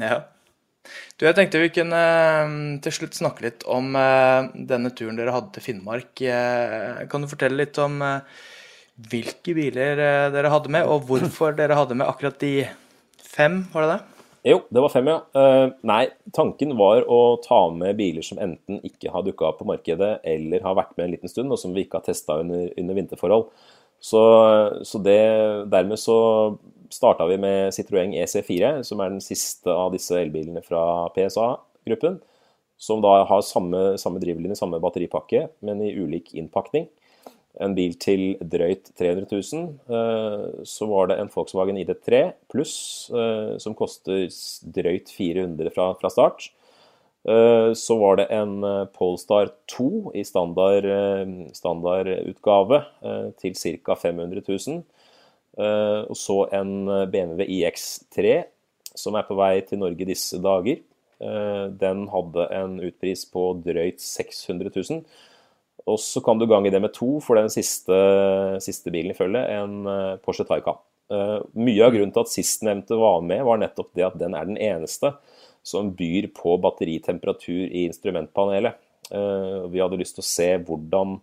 Ja. 0.00 0.22
Du, 1.20 1.26
jeg 1.26 1.36
tenkte 1.36 1.60
vi 1.60 1.72
kunne 1.74 1.98
eh, 2.00 2.52
til 2.84 2.94
slutt 2.96 3.18
snakke 3.18 3.44
litt 3.44 3.66
om 3.68 3.92
eh, 3.98 4.46
denne 4.70 4.92
turen 4.96 5.18
dere 5.18 5.34
hadde 5.34 5.52
til 5.56 5.66
Finnmark. 5.66 6.22
Eh, 6.24 7.02
kan 7.12 7.20
du 7.20 7.28
fortelle 7.30 7.60
litt 7.60 7.76
om 7.82 8.00
hvilke 9.10 9.52
biler 9.56 10.00
dere 10.32 10.52
hadde 10.52 10.72
med, 10.72 10.88
og 10.88 11.04
hvorfor 11.08 11.54
dere 11.56 11.76
hadde 11.76 11.96
med 11.96 12.08
akkurat 12.08 12.40
de 12.40 12.54
fem, 13.24 13.62
var 13.72 13.86
det 13.86 13.92
det? 13.92 14.00
Jo, 14.50 14.56
det 14.72 14.80
var 14.80 14.92
fem, 14.92 15.08
ja. 15.08 15.18
Nei, 15.88 16.02
tanken 16.36 16.72
var 16.76 17.04
å 17.08 17.36
ta 17.44 17.62
med 17.72 17.98
biler 17.98 18.24
som 18.24 18.40
enten 18.40 18.80
ikke 18.84 19.12
har 19.12 19.24
dukka 19.24 19.50
opp 19.50 19.60
på 19.60 19.68
markedet, 19.68 20.14
eller 20.24 20.64
har 20.64 20.76
vært 20.76 20.94
med 20.96 21.06
en 21.06 21.14
liten 21.16 21.32
stund, 21.32 21.52
og 21.52 21.60
som 21.60 21.76
vi 21.76 21.84
ikke 21.84 22.00
har 22.00 22.06
testa 22.08 22.38
under, 22.40 22.68
under, 22.80 22.96
vinterforhold. 22.96 23.48
Så, 24.00 24.20
så 24.88 25.00
det, 25.04 25.20
dermed 25.72 26.00
så 26.00 26.16
starta 26.92 27.26
vi 27.30 27.38
med 27.40 27.74
Citroën 27.76 28.14
EC4, 28.22 28.80
som 28.86 29.00
er 29.02 29.14
den 29.14 29.24
siste 29.24 29.72
av 29.72 29.92
disse 29.94 30.16
elbilene 30.18 30.62
fra 30.66 31.08
PSA-gruppen. 31.16 32.20
Som 32.80 33.02
da 33.04 33.18
har 33.28 33.42
samme, 33.44 33.98
samme 34.00 34.22
drivlinje, 34.22 34.56
samme 34.56 34.80
batteripakke, 34.80 35.48
men 35.66 35.82
i 35.84 35.92
ulik 36.00 36.32
innpakning 36.38 36.88
en 37.58 37.74
bil 37.74 37.96
til 38.00 38.36
drøyt 38.40 38.92
300 38.98 39.26
000. 39.30 39.66
Eh, 39.90 40.46
så 40.68 40.88
var 40.90 41.10
det 41.10 41.18
en 41.20 41.30
Volkswagen 41.32 41.80
ID3 41.80 42.22
pluss 42.52 42.74
eh, 43.10 43.56
som 43.62 43.76
koster 43.78 44.28
drøyt 44.76 45.10
400 45.16 45.72
fra, 45.74 45.90
fra 46.00 46.12
start. 46.12 46.50
Eh, 47.28 47.72
så 47.76 47.98
var 48.00 48.20
det 48.20 48.30
en 48.34 48.60
Polestar 48.94 49.52
2 49.74 50.14
i 50.14 50.24
standard, 50.24 50.88
standardutgave 51.56 52.84
til 53.42 53.58
ca. 53.58 53.98
500 53.98 54.46
000. 54.46 54.82
Og 55.58 56.14
så 56.16 56.36
en 56.54 56.86
BMW 57.10 57.42
iX3 57.58 58.34
som 58.96 59.16
er 59.18 59.26
på 59.26 59.34
vei 59.38 59.56
til 59.66 59.80
Norge 59.82 60.06
disse 60.06 60.38
dager. 60.42 60.78
Den 61.18 62.04
hadde 62.12 62.46
en 62.54 62.76
utpris 62.86 63.26
på 63.28 63.48
drøyt 63.64 64.00
600 64.00 64.70
000. 64.76 65.02
Og 65.88 65.98
så 66.00 66.20
kan 66.24 66.38
du 66.38 66.46
gange 66.48 66.70
det 66.72 66.80
med 66.82 66.92
to 66.96 67.18
for 67.24 67.38
den 67.38 67.50
siste, 67.52 67.96
siste 68.62 68.92
bilen 68.92 69.14
i 69.14 69.16
følget, 69.16 69.48
en 69.56 69.88
eh, 69.88 70.16
Porsche 70.24 70.46
Taycan. 70.48 70.80
Mye 71.58 71.82
av 71.82 71.90
grunnen 71.90 72.12
til 72.14 72.22
at 72.22 72.30
sistnevnte 72.30 72.94
var 73.00 73.24
med, 73.26 73.42
var 73.42 73.58
nettopp 73.58 73.88
det 73.98 74.04
at 74.06 74.18
den 74.20 74.36
er 74.38 74.46
den 74.46 74.60
eneste 74.62 75.10
som 75.66 75.90
byr 75.98 76.28
på 76.36 76.54
batteritemperatur 76.62 77.64
i 77.66 77.82
instrumentpanelet. 77.88 78.78
Vi 79.10 79.82
hadde 79.82 79.98
lyst 79.98 80.14
til 80.14 80.22
å 80.22 80.28
se 80.28 80.46
hvordan 80.68 81.16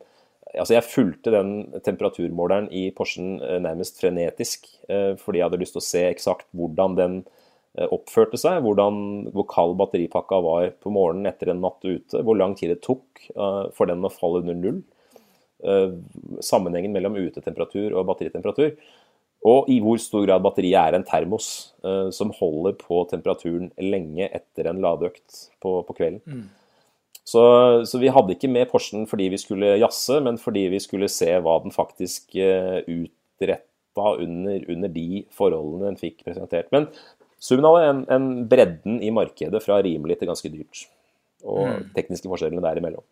Altså, 0.54 0.78
jeg 0.78 0.88
fulgte 0.88 1.34
den 1.34 1.50
temperaturmåleren 1.84 2.70
i 2.72 2.88
Porschen 2.96 3.36
nærmest 3.64 4.00
frenetisk, 4.00 4.70
fordi 5.20 5.42
jeg 5.42 5.44
hadde 5.44 5.60
lyst 5.60 5.76
til 5.76 5.82
å 5.82 5.88
se 5.88 6.04
eksakt 6.08 6.48
hvordan 6.56 6.96
den 6.96 7.18
Eh, 7.78 7.86
oppførte 7.94 8.40
seg, 8.42 8.64
hvordan, 8.66 9.28
hvor 9.36 9.46
kald 9.52 9.76
batteripakka 9.78 10.40
var 10.42 10.72
på 10.82 10.92
morgenen 10.94 11.30
etter 11.30 11.52
en 11.54 11.62
natt 11.62 11.84
ute, 11.86 12.24
hvor 12.26 12.38
lang 12.40 12.56
tid 12.58 12.74
det 12.74 12.82
tok 12.86 13.28
for 13.78 13.90
den 13.90 14.06
å 14.06 14.14
falle 14.14 14.42
under 14.42 14.58
null. 14.58 14.80
Sammenhengen 16.46 16.94
mellom 16.94 17.18
utetemperatur 17.18 17.96
og 17.98 18.06
batteritemperatur. 18.10 18.76
Og 19.48 19.70
i 19.74 19.78
hvor 19.82 19.98
stor 20.02 20.26
grad 20.26 20.44
batteriet 20.46 20.78
er 20.78 20.98
en 20.98 21.06
termos 21.06 21.48
som 22.14 22.34
holder 22.38 22.76
på 22.78 23.04
temperaturen 23.10 23.72
lenge 23.82 24.30
etter 24.30 24.70
en 24.70 24.82
ladeøkt 24.84 25.40
på, 25.62 25.80
på 25.86 25.98
kvelden. 25.98 26.22
Mm. 26.26 26.46
Så, 27.28 27.42
så, 27.84 28.00
vi 28.00 28.12
hadde 28.14 28.38
ikke 28.38 28.48
med 28.48 28.70
Porschen 28.72 29.04
fordi 29.10 29.26
vi 29.34 29.40
skulle 29.42 29.74
jazze, 29.82 30.22
men 30.24 30.40
fordi 30.40 30.70
vi 30.72 30.80
skulle 30.80 31.10
se 31.12 31.28
hva 31.44 31.58
den 31.60 31.76
faktisk 31.76 32.38
utretta 32.38 34.14
under, 34.24 34.64
under 34.72 34.94
de 34.94 35.26
forholdene 35.36 35.90
den 35.90 36.00
fikk 36.00 36.22
presentert. 36.24 36.72
Men 36.72 36.88
Summen 37.40 37.68
av 37.70 37.78
en, 37.84 38.00
en 38.10 38.30
bredden 38.50 39.02
i 39.04 39.12
markedet 39.14 39.62
fra 39.62 39.78
rimelig 39.86 40.18
til 40.20 40.30
ganske 40.30 40.50
dyrt. 40.50 40.88
Og 41.46 41.68
mm. 41.70 41.84
tekniske 41.98 42.30
forskjellene 42.32 42.64
derimellom. 42.66 43.06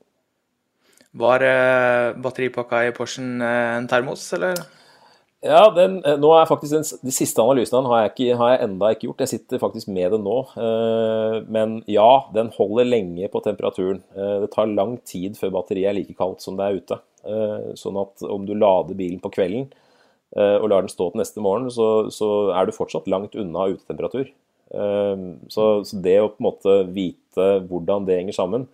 Var 1.15 1.45
eh, 1.47 2.15
batteripakka 2.19 2.81
i 2.87 2.95
Porschen 2.95 3.37
eh, 3.45 3.75
en 3.77 3.87
termos, 3.87 4.25
eller? 4.35 4.59
Ja, 5.43 5.69
den, 5.75 5.99
eh, 6.03 6.15
nå 6.17 6.31
er 6.33 6.47
faktisk 6.49 6.73
den, 6.73 6.85
De 7.03 7.13
siste 7.13 7.43
analysene 7.43 7.89
har 7.91 8.05
jeg, 8.05 8.11
ikke, 8.13 8.37
har 8.39 8.51
jeg 8.53 8.61
enda 8.65 8.91
ikke 8.93 9.07
gjort. 9.09 9.23
Jeg 9.25 9.33
sitter 9.33 9.61
faktisk 9.61 9.89
med 9.93 10.15
det 10.15 10.19
nå. 10.23 10.37
Eh, 10.57 11.35
men 11.51 11.77
ja, 11.91 12.09
den 12.33 12.51
holder 12.55 12.87
lenge 12.87 13.29
på 13.31 13.41
temperaturen. 13.45 14.01
Eh, 14.15 14.37
det 14.45 14.51
tar 14.55 14.71
lang 14.71 14.97
tid 15.05 15.37
før 15.39 15.53
batteriet 15.59 15.91
er 15.91 15.97
like 15.99 16.15
kaldt 16.17 16.45
som 16.45 16.57
det 16.57 16.65
er 16.67 16.79
ute. 16.79 17.01
Sånn 17.73 17.95
at 17.97 18.21
om 18.21 18.43
du 18.45 18.51
lader 18.53 18.93
bilen 18.93 19.17
på 19.17 19.31
kvelden, 19.33 19.63
og 20.37 20.67
lar 20.69 20.83
den 20.83 20.91
stå 20.91 21.07
til 21.09 21.17
neste 21.23 21.41
morgen, 21.41 21.71
så, 21.73 22.05
så 22.13 22.27
er 22.53 22.67
du 22.67 22.75
fortsatt 22.75 23.07
langt 23.09 23.33
unna 23.33 23.63
utetemperatur. 23.71 24.27
Så, 24.69 25.65
så, 25.89 26.01
det 26.05 26.19
å 26.21 26.27
på 26.29 26.37
en 26.37 26.45
måte 26.45 26.75
vite 26.93 27.47
hvordan 27.65 28.05
det 28.05 28.19
henger 28.19 28.37
sammen 28.37 28.67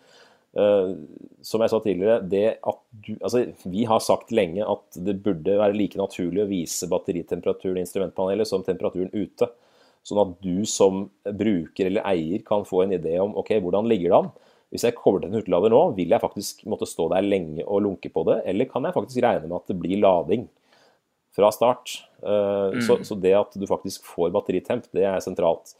Som 0.51 1.63
jeg 1.63 1.71
sa 1.71 1.77
tidligere, 1.79 2.17
det 2.27 2.57
at 2.67 2.79
du 2.91 3.13
Altså, 3.23 3.45
vi 3.63 3.85
har 3.87 4.01
sagt 4.03 4.33
lenge 4.35 4.65
at 4.67 4.97
det 4.99 5.21
burde 5.23 5.55
være 5.61 5.77
like 5.77 5.95
naturlig 5.95 6.43
å 6.43 6.49
vise 6.49 6.89
batteritemperaturen 6.91 7.79
i 7.79 7.85
instrumentpanelet 7.85 8.49
som 8.49 8.65
temperaturen 8.65 9.13
ute. 9.13 9.47
Sånn 10.03 10.19
at 10.19 10.33
du 10.43 10.65
som 10.67 11.05
bruker 11.23 11.87
eller 11.87 12.03
eier 12.09 12.43
kan 12.43 12.67
få 12.67 12.83
en 12.83 12.97
idé 12.97 13.15
om 13.23 13.37
ok, 13.39 13.53
hvordan 13.63 13.87
ligger 13.87 14.11
det 14.11 14.19
an. 14.19 14.31
Hvis 14.75 14.87
jeg 14.87 14.97
kobler 14.99 15.23
til 15.23 15.31
en 15.31 15.39
hurtiglader 15.39 15.71
nå, 15.71 15.81
vil 15.95 16.11
jeg 16.11 16.23
faktisk 16.23 16.65
måtte 16.71 16.89
stå 16.89 17.07
der 17.13 17.23
lenge 17.23 17.63
og 17.63 17.85
lunke 17.87 18.11
på 18.11 18.25
det, 18.27 18.41
eller 18.51 18.67
kan 18.71 18.87
jeg 18.87 18.97
faktisk 18.97 19.23
regne 19.23 19.47
med 19.47 19.59
at 19.61 19.71
det 19.71 19.79
blir 19.79 20.03
lading? 20.03 20.49
fra 21.35 21.51
start. 21.51 22.07
Uh, 22.23 22.73
mm. 22.73 22.81
så, 22.81 22.97
så, 23.03 23.15
det 23.15 23.33
at 23.37 23.55
du 23.57 23.67
faktisk 23.67 24.05
får 24.05 24.31
batteritemp, 24.35 24.87
det 24.95 25.05
er 25.07 25.21
sentralt. 25.23 25.75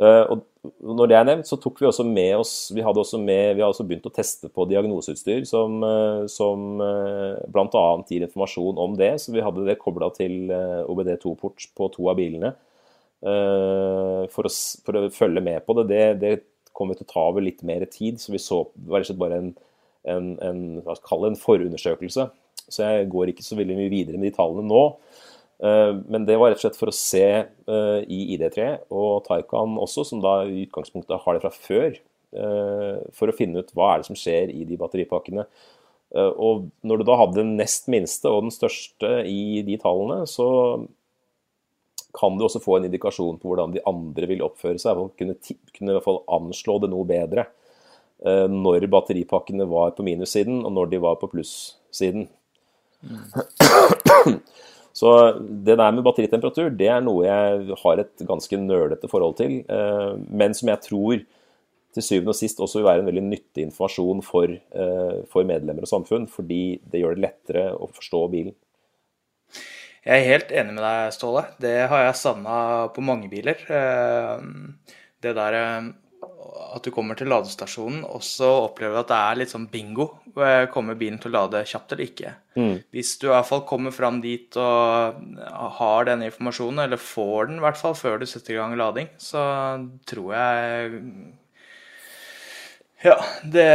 Uh, 0.00 0.24
og 0.32 0.44
når 0.62 1.08
det 1.10 1.16
er 1.18 1.24
nevnt, 1.26 1.48
så 1.48 1.56
tok 1.58 1.80
vi 1.82 1.88
også 1.88 2.04
med 2.06 2.36
oss 2.38 2.52
Vi 2.70 2.84
hadde 2.86 3.00
også, 3.02 3.18
med, 3.18 3.56
vi 3.58 3.64
har 3.64 3.72
også 3.72 3.86
begynt 3.86 4.04
å 4.06 4.12
teste 4.14 4.46
på 4.46 4.66
diagnoseutstyr 4.70 5.42
som, 5.48 5.80
uh, 5.82 6.22
som 6.30 6.76
bl.a. 6.78 7.86
gir 8.06 8.26
informasjon 8.28 8.78
om 8.78 8.94
det. 8.98 9.16
Så 9.22 9.34
vi 9.34 9.42
hadde 9.42 9.66
det 9.66 9.80
kobla 9.80 10.12
til 10.14 10.52
OBD2-port 10.52 11.66
på 11.78 11.90
to 11.96 12.06
av 12.12 12.20
bilene 12.20 12.54
for 13.22 14.48
å, 14.48 14.50
for, 14.82 14.96
å, 14.98 15.10
følge 15.14 15.42
med 15.46 15.62
på 15.62 15.76
det. 15.78 15.84
Det, 15.90 16.06
det 16.18 16.70
kom 16.74 16.90
til 16.90 17.06
å 17.06 17.10
ta 17.12 17.26
over 17.30 17.44
litt 17.44 17.60
mer 17.66 17.84
tid, 17.86 18.18
så 18.18 18.34
vi 18.34 18.40
så 18.42 18.64
det 18.74 18.90
var 18.90 19.02
rett 19.02 19.06
og 19.06 19.12
slett 19.12 19.20
bare 19.20 19.38
en, 19.38 19.50
en, 20.10 20.32
en, 20.42 20.62
en 20.82 21.38
forundersøkelse 21.38 22.26
så 22.72 22.88
jeg 22.88 23.10
går 23.12 23.32
ikke 23.32 23.44
så 23.44 23.58
veldig 23.58 23.76
mye 23.78 23.92
videre 23.92 24.18
med 24.18 24.30
de 24.30 24.36
tallene 24.36 24.64
nå. 24.68 24.82
Eh, 25.62 25.96
men 26.08 26.24
det 26.26 26.36
var 26.40 26.50
rett 26.50 26.58
og 26.58 26.64
slett 26.64 26.78
for 26.78 26.90
å 26.90 26.96
se 26.96 27.22
eh, 27.22 28.00
i 28.10 28.34
ID3 28.34 28.64
og 28.90 29.22
Taycan 29.28 29.76
også, 29.82 30.04
som 30.08 30.22
da 30.22 30.40
i 30.48 30.64
utgangspunktet 30.64 31.22
har 31.22 31.36
det 31.36 31.42
fra 31.44 31.52
før, 31.54 31.94
eh, 32.34 32.96
for 33.14 33.30
å 33.30 33.36
finne 33.36 33.62
ut 33.62 33.70
hva 33.76 33.92
er 33.92 34.02
det 34.02 34.08
som 34.10 34.18
skjer 34.18 34.50
i 34.50 34.66
de 34.68 34.78
batteripakkene. 34.80 35.46
Og 36.12 36.66
når 36.84 37.00
du 37.00 37.04
da 37.08 37.14
hadde 37.16 37.38
den 37.38 37.54
nest 37.56 37.86
minste 37.88 38.28
og 38.28 38.42
den 38.44 38.52
største 38.52 39.22
i 39.24 39.62
de 39.64 39.78
tallene, 39.80 40.26
så 40.28 40.44
kan 42.12 42.36
du 42.36 42.44
også 42.44 42.60
få 42.60 42.74
en 42.76 42.84
indikasjon 42.84 43.38
på 43.40 43.48
hvordan 43.48 43.72
de 43.72 43.80
andre 43.88 44.28
vil 44.28 44.44
oppføre 44.44 44.76
seg. 44.82 45.00
og 45.00 45.14
kunne, 45.16 45.38
kunne 45.72 45.88
i 45.88 45.96
hvert 45.96 46.04
fall 46.04 46.20
anslå 46.36 46.76
det 46.82 46.90
noe 46.92 47.08
bedre 47.08 47.46
når 48.52 48.84
batteripakkene 48.92 49.64
var 49.72 49.96
på 49.96 50.04
minussiden 50.04 50.60
og 50.68 50.76
når 50.76 50.92
de 50.92 51.00
var 51.00 51.16
på 51.22 51.32
plussiden. 51.32 52.28
Så 55.02 55.12
det 55.66 55.74
der 55.80 55.94
med 55.94 56.04
batteritemperatur 56.06 56.70
det 56.78 56.86
er 56.94 57.02
noe 57.02 57.26
jeg 57.26 57.76
har 57.80 58.02
et 58.02 58.22
ganske 58.28 58.58
nølete 58.60 59.10
forhold 59.10 59.40
til, 59.40 59.62
eh, 59.66 60.10
men 60.30 60.54
som 60.54 60.70
jeg 60.70 60.84
tror 60.84 61.24
til 61.92 62.04
syvende 62.06 62.32
og 62.32 62.38
sist 62.38 62.60
også 62.62 62.78
vil 62.78 62.86
være 62.86 63.02
en 63.02 63.08
veldig 63.10 63.24
nyttig 63.26 63.66
informasjon 63.66 64.22
for, 64.24 64.48
eh, 64.48 65.16
for 65.32 65.48
medlemmer 65.48 65.84
og 65.84 65.90
samfunn, 65.90 66.28
fordi 66.30 66.78
det 66.86 67.02
gjør 67.02 67.18
det 67.18 67.24
lettere 67.26 67.64
å 67.74 67.90
forstå 67.90 68.22
bilen. 68.32 68.54
Jeg 70.02 70.18
er 70.18 70.30
helt 70.30 70.54
enig 70.54 70.76
med 70.78 70.82
deg, 70.82 71.12
Ståle. 71.14 71.42
Det 71.62 71.76
har 71.90 72.06
jeg 72.06 72.18
savna 72.18 72.54
på 72.94 73.04
mange 73.04 73.28
biler. 73.30 73.58
Eh, 73.70 74.46
det 75.22 75.34
der 75.34 75.58
at 76.72 76.84
du 76.84 76.90
kommer 76.94 77.16
til 77.18 77.28
ladestasjonen, 77.30 78.02
og 78.08 78.22
så 78.24 78.48
opplever 78.64 78.96
du 78.96 79.00
at 79.02 79.10
det 79.10 79.18
er 79.18 79.38
litt 79.40 79.52
sånn 79.52 79.68
bingo. 79.72 80.08
Kommer 80.72 80.96
bilen 80.98 81.18
til 81.22 81.32
å 81.32 81.36
lade 81.36 81.64
kjapt 81.68 81.94
eller 81.94 82.08
ikke? 82.08 82.32
Mm. 82.56 82.74
Hvis 82.94 83.14
du 83.20 83.28
i 83.28 83.32
hvert 83.32 83.48
fall 83.48 83.64
kommer 83.68 83.94
fram 83.94 84.20
dit 84.24 84.56
og 84.60 85.20
har 85.78 86.08
denne 86.08 86.28
informasjonen, 86.30 86.84
eller 86.86 87.00
får 87.00 87.50
den 87.50 87.60
i 87.60 87.66
hvert 87.66 87.80
fall 87.80 87.96
før 87.98 88.22
du 88.22 88.26
setter 88.28 88.56
i 88.56 88.60
gang 88.60 88.74
lading, 88.80 89.12
så 89.20 89.42
tror 90.08 90.32
jeg 90.36 91.02
Ja, 93.02 93.18
det, 93.42 93.68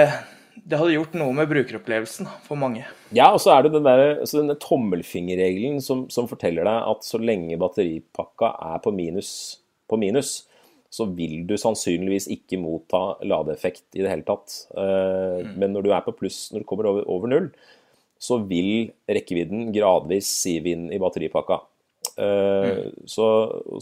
det 0.63 0.81
hadde 0.81 0.97
gjort 0.97 1.15
noe 1.19 1.35
med 1.37 1.49
brukeropplevelsen 1.51 2.29
for 2.47 2.59
mange. 2.59 2.85
Ja, 3.15 3.29
og 3.31 3.41
så 3.43 3.53
er 3.55 3.65
det 3.65 3.75
den 3.77 3.87
der, 3.87 4.17
altså 4.17 4.41
denne 4.41 4.57
tommelfingerregelen 4.61 5.81
som, 5.83 6.07
som 6.13 6.29
forteller 6.31 6.67
deg 6.67 6.91
at 6.91 7.07
så 7.07 7.21
lenge 7.21 7.59
batteripakka 7.61 8.53
er 8.73 8.83
på 8.83 8.93
minus, 8.95 9.31
på 9.87 9.99
minus 9.99 10.41
så 10.93 11.07
vil 11.17 11.41
du 11.47 11.55
sannsynligvis 11.59 12.29
ikke 12.31 12.59
motta 12.61 13.17
ladeeffekt 13.27 13.97
i 13.97 14.03
det 14.03 14.11
hele 14.11 14.27
tatt. 14.27 14.53
Uh, 14.71 15.43
mm. 15.43 15.55
Men 15.59 15.73
når 15.75 15.87
du 15.87 15.93
er 15.93 16.05
på 16.05 16.15
pluss, 16.15 16.47
når 16.53 16.63
du 16.63 16.69
kommer 16.69 16.89
over, 16.91 17.07
over, 17.11 17.31
null, 17.31 17.49
så 18.17 18.39
vil 18.49 18.89
rekkevidden 19.09 19.71
gradvis 19.75 20.29
sive 20.41 20.71
inn 20.73 20.87
i 20.93 21.01
batteripakka. 21.01 21.59
Uh, 22.17 22.23
mm. 22.23 22.93
så, 23.09 23.27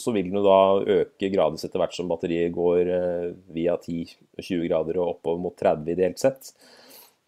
så, 0.02 0.12
vil 0.16 0.32
den 0.32 0.42
da 0.44 0.60
øke 0.98 1.30
gradvis 1.32 1.68
etter 1.68 1.80
hvert 1.80 1.96
som 1.96 2.10
batteriet 2.10 2.56
går 2.56 2.90
uh, 2.90 3.30
via 3.56 3.78
10-20 3.78 4.66
grader 4.66 5.00
og 5.00 5.14
oppover 5.16 5.46
mot 5.46 5.56
30 5.62 5.94
ideelt 5.94 6.20
sett. 6.20 6.52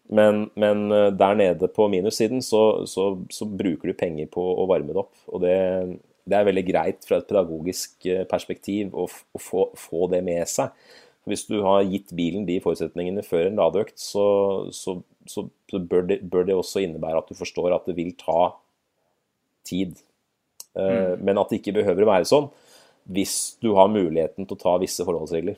Men, 0.08 0.46
men 0.56 0.86
der 1.20 1.34
nede 1.36 1.68
på 1.68 1.84
minussiden 1.92 2.40
så, 2.40 2.86
så, 2.88 3.10
så, 3.28 3.44
bruker 3.44 3.90
du 3.90 3.96
penger 3.96 4.30
på 4.32 4.40
å 4.40 4.64
varme 4.70 4.94
det 4.96 5.02
opp. 5.02 5.12
Og 5.28 5.42
det, 5.44 5.56
det 6.28 6.38
er 6.38 6.48
veldig 6.48 6.64
greit 6.68 7.06
fra 7.08 7.18
et 7.20 7.28
pedagogisk 7.28 8.08
eh, 8.08 8.24
perspektiv 8.28 8.94
å, 8.94 9.06
å 9.08 9.42
få, 9.42 9.68
få, 9.78 10.06
det 10.12 10.22
med 10.26 10.48
seg. 10.50 10.74
Hvis 11.28 11.44
du 11.48 11.58
har 11.64 11.84
gitt 11.84 12.12
bilen 12.16 12.46
de 12.48 12.58
forutsetningene 12.64 13.24
før 13.26 13.48
en 13.48 13.60
ladeøkt, 13.60 13.98
så, 14.00 14.26
så, 14.72 14.98
så 15.28 15.44
bør, 15.72 16.06
det, 16.08 16.20
bør, 16.24 16.46
det, 16.48 16.56
også 16.56 16.84
innebære 16.84 17.22
at 17.22 17.30
du 17.32 17.36
forstår 17.38 17.76
at 17.76 17.88
det 17.88 17.96
vil 17.98 18.14
ta 18.20 18.54
tid. 19.68 19.98
Eh, 20.76 21.14
mm. 21.14 21.24
Men 21.24 21.40
at 21.40 21.52
det 21.52 21.60
ikke 21.60 21.78
behøver 21.80 22.06
å 22.06 22.12
være 22.14 22.30
sånn 22.30 22.50
hvis 23.08 23.56
du 23.64 23.70
har 23.72 23.88
muligheten 23.88 24.44
til 24.44 24.56
å 24.56 24.60
ta 24.60 24.74
visse 24.80 25.04
forholdsregler. 25.06 25.56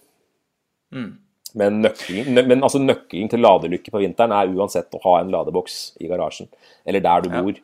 Mm. 0.94 1.10
Men, 1.58 1.80
nøkkelen, 1.82 2.38
men 2.46 2.62
altså 2.62 2.78
nøkkelen 2.78 3.30
til 3.32 3.42
ladelykke 3.42 3.90
på 3.90 4.02
vinteren 4.02 4.34
er 4.36 4.52
uansett 4.54 4.94
å 4.94 5.00
ha 5.02 5.16
en 5.18 5.32
ladeboks 5.34 5.80
i 5.98 6.10
garasjen, 6.10 6.46
eller 6.86 7.02
der 7.02 7.24
du 7.24 7.28
ja. 7.32 7.42
bor. 7.42 7.58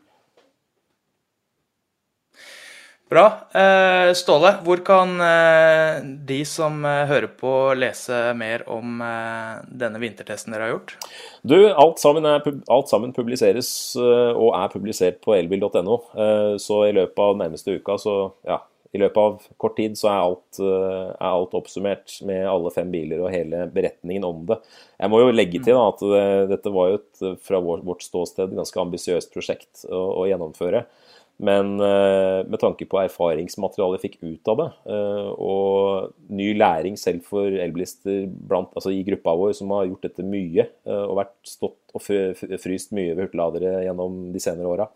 Bra. 3.06 3.26
Eh, 3.54 4.12
Ståle, 4.18 4.50
hvor 4.66 4.80
kan 4.82 5.12
eh, 5.22 6.00
de 6.26 6.40
som 6.48 6.80
eh, 6.82 7.04
hører 7.06 7.28
på, 7.38 7.50
lese 7.78 8.32
mer 8.34 8.64
om 8.66 8.98
denne 9.70 10.00
vintertesten 10.02 10.54
dere 10.54 10.66
har 10.66 10.72
gjort? 10.72 10.96
Du, 11.46 11.54
alt 11.70 12.02
sammen, 12.02 12.26
er, 12.26 12.42
alt 12.66 12.90
sammen 12.90 13.14
publiseres 13.14 13.68
og 13.96 14.50
er 14.58 14.72
publisert 14.72 15.20
på 15.22 15.36
elbil.no. 15.36 16.00
Så 16.58 16.80
i 16.88 16.96
løpet 16.96 17.22
av 17.22 17.38
nærmeste 17.38 17.78
uka, 17.78 17.94
så 18.02 18.16
ja, 18.48 18.58
i 18.90 18.98
løpet 18.98 19.22
av 19.22 19.38
kort 19.60 19.78
tid 19.78 19.94
så 19.98 20.10
er 20.10 20.18
alt, 20.24 20.60
er 20.66 21.30
alt, 21.30 21.54
oppsummert 21.54 22.18
med 22.26 22.42
alle 22.50 22.74
fem 22.74 22.90
biler 22.90 23.22
og 23.22 23.30
hele 23.30 23.68
beretningen 23.70 24.26
om 24.26 24.42
det. 24.50 24.58
Jeg 24.98 25.12
må 25.12 25.22
jo 25.22 25.34
legge 25.34 25.62
til 25.62 25.78
da, 25.78 25.86
at 25.92 26.50
dette 26.56 26.74
var 26.74 26.90
jo 26.90 26.98
et, 27.04 27.26
fra 27.46 27.62
vårt 27.62 28.02
ståsted 28.02 28.56
ganske 28.58 28.82
ambisiøst 28.82 29.30
prosjekt 29.36 29.86
å, 29.86 30.08
å 30.24 30.30
gjennomføre. 30.32 30.88
Men 31.36 31.74
uh, 31.80 32.46
med 32.48 32.56
tanke 32.62 32.86
på 32.88 32.98
erfaringsmaterialet 33.02 33.98
jeg 33.98 34.04
fikk 34.06 34.22
ut 34.24 34.50
av 34.52 34.60
det, 34.62 34.68
uh, 34.88 35.28
og 35.36 36.14
ny 36.32 36.54
læring 36.56 36.96
selv 36.96 37.26
for 37.28 37.52
elbilister 37.52 38.24
altså 38.56 38.94
i 38.94 39.02
gruppa 39.04 39.34
vår 39.36 39.52
som 39.58 39.74
har 39.76 39.84
gjort 39.90 40.06
dette 40.08 40.24
mye, 40.24 40.64
uh, 40.88 41.04
og 41.04 41.18
vært 41.20 41.34
stått 41.44 41.96
og 41.96 42.04
fryst 42.04 42.94
mye 42.96 43.12
ved 43.12 43.26
hurtigladere 43.26 43.82
gjennom 43.84 44.30
de 44.32 44.40
senere 44.42 44.72
åra, 44.72 44.88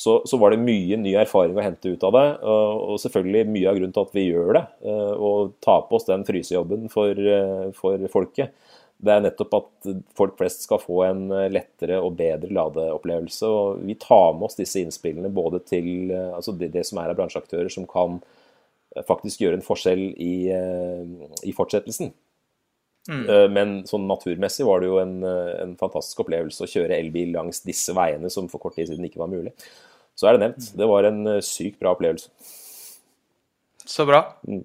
så, 0.00 0.22
så, 0.24 0.38
var 0.40 0.54
det 0.54 0.64
mye 0.64 0.96
ny 0.96 1.12
erfaring 1.20 1.58
å 1.58 1.64
hente 1.64 1.92
ut 1.92 2.04
av 2.08 2.14
det. 2.14 2.26
Og 2.48 2.94
selvfølgelig 3.02 3.52
mye 3.52 3.68
av 3.68 3.76
grunnen 3.76 3.92
til 3.92 4.06
at 4.06 4.14
vi 4.16 4.22
gjør 4.30 4.54
det, 4.56 4.62
og 5.20 5.50
tar 5.64 5.82
på 5.88 5.98
oss 5.98 6.06
den 6.08 6.24
frysejobben 6.24 6.86
for, 6.92 7.20
for 7.76 8.06
folket 8.12 8.54
det 9.00 9.12
er 9.12 9.22
nettopp 9.24 9.54
at 9.56 9.90
folk 10.16 10.36
flest 10.38 10.66
skal 10.66 10.80
få 10.82 11.02
en 11.06 11.22
eh, 11.32 11.48
lettere 11.52 11.96
og 12.02 12.18
bedre 12.18 12.52
ladeopplevelse. 12.52 13.48
og 13.48 13.84
Vi 13.88 13.96
tar 14.00 14.34
med 14.36 14.48
oss 14.50 14.58
disse 14.58 14.82
innspillene 14.82 15.30
både 15.32 15.62
til 15.64 16.12
eh, 16.12 16.32
altså 16.36 16.52
det, 16.56 16.72
det, 16.74 16.84
som 16.88 17.00
er 17.00 17.12
av 17.12 17.18
bransjeaktører 17.18 17.72
som 17.72 17.86
kan 17.88 18.18
eh, 18.20 19.04
faktisk 19.08 19.44
gjøre 19.44 19.60
en 19.60 19.64
forskjell 19.64 20.02
i, 20.20 20.34
i 21.48 21.54
fortsettelsen. 21.56 22.12
Mm. 23.08 23.22
Men 23.50 23.70
sånn 23.88 24.04
naturmessig 24.06 24.66
var 24.68 24.82
det 24.82 24.90
jo 24.90 24.98
en, 25.00 25.22
en, 25.24 25.70
fantastisk 25.80 26.20
opplevelse 26.20 26.62
å 26.62 26.68
kjøre 26.68 26.98
elbil 27.00 27.32
langs 27.32 27.62
disse 27.64 27.94
veiene 27.96 28.28
som 28.30 28.46
for 28.52 28.60
kort 28.62 28.76
tid 28.76 28.90
siden 28.90 29.06
ikke 29.08 29.22
var 29.22 29.30
mulig. 29.32 29.54
Så 30.20 30.28
er 30.28 30.36
det 30.36 30.42
nevnt. 30.44 30.66
Det 30.76 30.86
var 30.86 31.08
en 31.08 31.22
sykt 31.42 31.80
bra 31.80 31.94
opplevelse. 31.96 32.28
Så 33.88 34.04
bra. 34.06 34.20
Mm. 34.44 34.60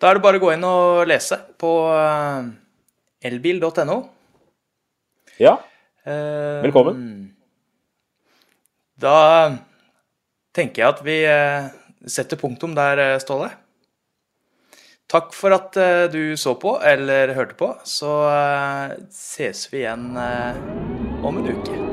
Da 0.00 0.08
er 0.08 0.16
det 0.16 0.24
bare 0.24 0.40
å 0.40 0.42
gå 0.46 0.54
inn 0.54 0.64
og 0.66 1.04
lese 1.12 1.36
på 1.60 1.74
elbil.no. 3.22 3.98
Ja. 5.38 5.58
Eh, 6.04 6.62
Velkommen. 6.62 7.34
Da 8.98 9.16
tenker 10.54 10.82
jeg 10.82 10.92
at 10.94 11.02
vi 11.06 11.18
eh, 11.26 11.70
setter 12.06 12.40
punktum 12.40 12.74
der, 12.78 13.02
eh, 13.04 13.18
Ståle. 13.22 13.50
Takk 15.08 15.32
for 15.32 15.56
at 15.56 15.72
du 16.12 16.36
så 16.36 16.52
på 16.60 16.74
eller 16.84 17.32
hørte 17.32 17.56
på. 17.56 17.70
Så 17.88 18.12
ses 19.08 19.64
vi 19.72 19.80
igjen 19.86 20.10
om 21.24 21.40
en 21.40 21.48
uke. 21.48 21.87